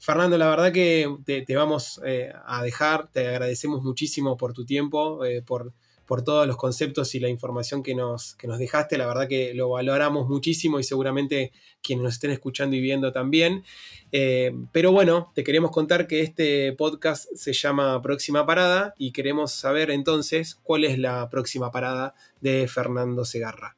Fernando, 0.00 0.36
la 0.38 0.48
verdad 0.48 0.72
que 0.72 1.16
te, 1.24 1.56
vamos 1.56 2.00
eh, 2.04 2.32
a 2.46 2.62
dejar, 2.62 3.10
te 3.10 3.26
agradecemos 3.26 3.82
muchísimo 3.82 4.36
por 4.36 4.52
tu 4.52 4.64
tiempo, 4.64 5.24
eh, 5.24 5.42
por 5.42 5.72
por 6.08 6.22
todos 6.22 6.46
los 6.46 6.56
conceptos 6.56 7.14
y 7.14 7.20
la 7.20 7.28
información 7.28 7.82
que 7.82 7.94
nos, 7.94 8.34
que 8.36 8.48
nos 8.48 8.58
dejaste. 8.58 8.96
La 8.96 9.06
verdad 9.06 9.28
que 9.28 9.52
lo 9.52 9.68
valoramos 9.68 10.26
muchísimo 10.26 10.80
y 10.80 10.82
seguramente 10.82 11.52
quienes 11.82 12.02
nos 12.02 12.14
estén 12.14 12.30
escuchando 12.30 12.74
y 12.74 12.80
viendo 12.80 13.12
también. 13.12 13.62
Eh, 14.10 14.52
pero 14.72 14.90
bueno, 14.90 15.30
te 15.34 15.44
queremos 15.44 15.70
contar 15.70 16.06
que 16.06 16.22
este 16.22 16.72
podcast 16.72 17.26
se 17.34 17.52
llama 17.52 18.00
Próxima 18.00 18.46
Parada 18.46 18.94
y 18.96 19.12
queremos 19.12 19.52
saber 19.52 19.90
entonces 19.90 20.54
cuál 20.54 20.84
es 20.84 20.98
la 20.98 21.28
próxima 21.28 21.70
parada 21.70 22.14
de 22.40 22.66
Fernando 22.68 23.26
Segarra. 23.26 23.76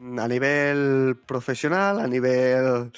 A 0.00 0.26
nivel 0.26 1.16
profesional, 1.24 2.00
a 2.00 2.08
nivel 2.08 2.90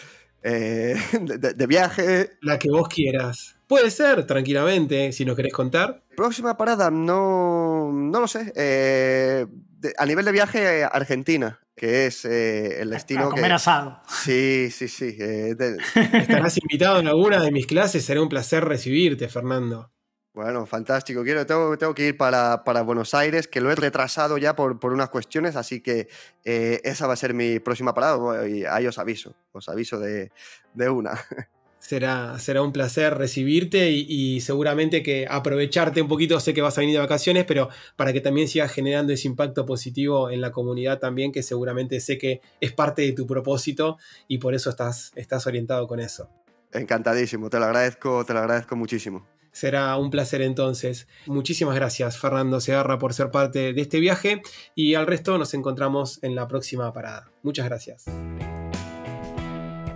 eh, 0.49 0.97
de, 1.57 1.67
viaje. 1.67 2.39
La 2.41 2.59
que 2.59 2.71
vos 2.71 2.89
quieras. 2.89 3.57
Puede 3.67 3.91
ser, 3.91 4.27
tranquilamente, 4.27 5.13
si 5.13 5.25
nos 5.25 5.35
querés 5.35 5.53
contar. 5.53 6.05
Próxima 6.17 6.57
parada, 6.57 6.91
no, 6.91 7.91
no 7.93 8.21
lo 8.21 8.29
sé. 8.29 8.53
Eh, 8.55 9.45
a 9.99 10.07
nivel 10.07 10.25
de 10.25 10.33
viaje, 10.33 10.85
Argentina, 10.85 11.59
que 11.75 12.07
es 12.07 12.25
eh, 12.25 12.81
el 12.81 12.91
destino. 12.91 13.25
A 13.25 13.31
comer 13.31 13.53
asado. 13.53 14.01
Sí, 14.09 14.71
sí, 14.71 14.87
sí. 14.87 15.17
Estarás 15.19 16.59
invitado 16.59 17.01
en 17.01 17.09
alguna 17.09 17.43
de 17.43 17.51
mis 17.51 17.67
clases, 17.67 18.05
será 18.05 18.23
un 18.23 18.29
placer 18.29 18.65
recibirte, 18.65 19.29
Fernando. 19.29 19.91
Bueno, 20.37 20.67
fantástico. 20.67 21.25
Quiero, 21.25 21.47
tengo, 21.47 21.79
tengo 21.79 21.95
que 21.95 22.09
ir 22.09 22.17
para, 22.19 22.63
Buenos 22.83 23.15
Aires, 23.15 23.49
que 23.49 23.63
lo 23.63 23.73
he 23.73 23.75
retrasado 23.75 24.37
ya 24.37 24.55
por, 24.55 24.79
por 24.79 24.93
unas 24.93 25.09
cuestiones, 25.09 25.57
así 25.57 25.81
que 25.81 26.09
eh, 26.45 26.79
esa 26.85 27.07
va 27.07 27.15
a 27.15 27.17
ser 27.17 27.33
mi 27.33 27.59
próxima 27.59 27.95
parada. 27.95 28.47
y 28.47 28.67
ahí 28.67 28.87
os 28.87 28.99
aviso, 28.99 29.35
os 29.53 29.67
aviso 29.71 29.99
de, 29.99 30.31
una. 30.91 31.19
Será, 31.79 32.39
será 32.39 32.61
un 32.61 32.73
placer 32.73 33.17
recibirte 33.17 33.91
y, 33.91 34.41
seguramente 34.43 35.03
que 35.03 35.27
aprovecharte 35.27 36.03
un 36.03 36.09
poquito, 36.09 36.39
sé 36.39 36.53
que 36.53 36.61
vas 36.61 36.77
a 36.77 36.83
venir 36.83 36.97
de 36.97 37.01
vacaciones, 37.01 37.45
pero 37.47 37.71
para 37.95 38.13
que 38.13 38.21
también 38.21 38.47
sigas 38.47 38.73
generando 38.73 39.15
ese 39.15 39.29
impacto 39.29 39.65
positivo 39.65 40.31
en 40.31 40.43
la 40.43 40.53
comunidad 40.53 40.99
también, 40.99 41.33
que 41.33 41.43
seguramente 41.43 41.99
sé 42.01 42.19
que 42.19 42.43
es 42.61 42.73
parte 42.73 43.03
de 43.03 43.13
tu 43.13 43.27
propósito 43.27 43.97
y 44.29 44.37
por 44.37 44.55
eso 44.55 44.69
estás, 44.69 45.13
estás 45.15 45.47
orientado 45.47 45.87
con 45.87 45.99
eso. 45.99 46.29
Encantadísimo, 46.73 47.49
te 47.49 47.59
lo 47.59 47.65
agradezco, 47.65 48.25
te 48.27 48.35
lo 48.35 48.41
agradezco 48.41 48.77
muchísimo. 48.77 49.36
Será 49.57 49.97
un 49.97 50.11
placer 50.11 50.43
entonces. 50.43 51.09
Muchísimas 51.25 51.75
gracias 51.75 52.19
Fernando 52.19 52.61
Segarra 52.61 52.99
por 52.99 53.15
ser 53.15 53.31
parte 53.31 53.73
de 53.73 53.81
este 53.81 54.01
viaje 54.01 54.43
y 54.75 54.97
al 54.97 55.07
resto 55.07 55.39
nos 55.39 55.55
encontramos 55.55 56.23
en 56.23 56.35
la 56.35 56.47
próxima 56.47 56.93
parada. 56.93 57.31
Muchas 57.43 57.65
gracias. 57.65 58.05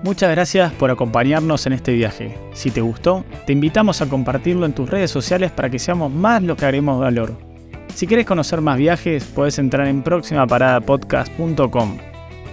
Muchas 0.02 0.30
gracias 0.30 0.72
por 0.72 0.90
acompañarnos 0.90 1.66
en 1.66 1.74
este 1.74 1.92
viaje. 1.92 2.38
Si 2.54 2.70
te 2.70 2.80
gustó, 2.80 3.26
te 3.46 3.52
invitamos 3.52 4.00
a 4.00 4.08
compartirlo 4.08 4.64
en 4.64 4.72
tus 4.72 4.88
redes 4.88 5.10
sociales 5.10 5.50
para 5.50 5.68
que 5.68 5.78
seamos 5.78 6.10
más 6.10 6.42
los 6.42 6.56
que 6.56 6.64
haremos 6.64 6.98
valor. 6.98 7.36
Si 7.94 8.06
quieres 8.06 8.24
conocer 8.24 8.62
más 8.62 8.78
viajes, 8.78 9.26
puedes 9.26 9.58
entrar 9.58 9.88
en 9.88 10.02
próximaparadapodcast.com. 10.02 11.98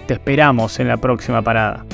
Te 0.06 0.12
esperamos 0.12 0.78
en 0.78 0.88
la 0.88 0.98
próxima 0.98 1.40
parada. 1.40 1.86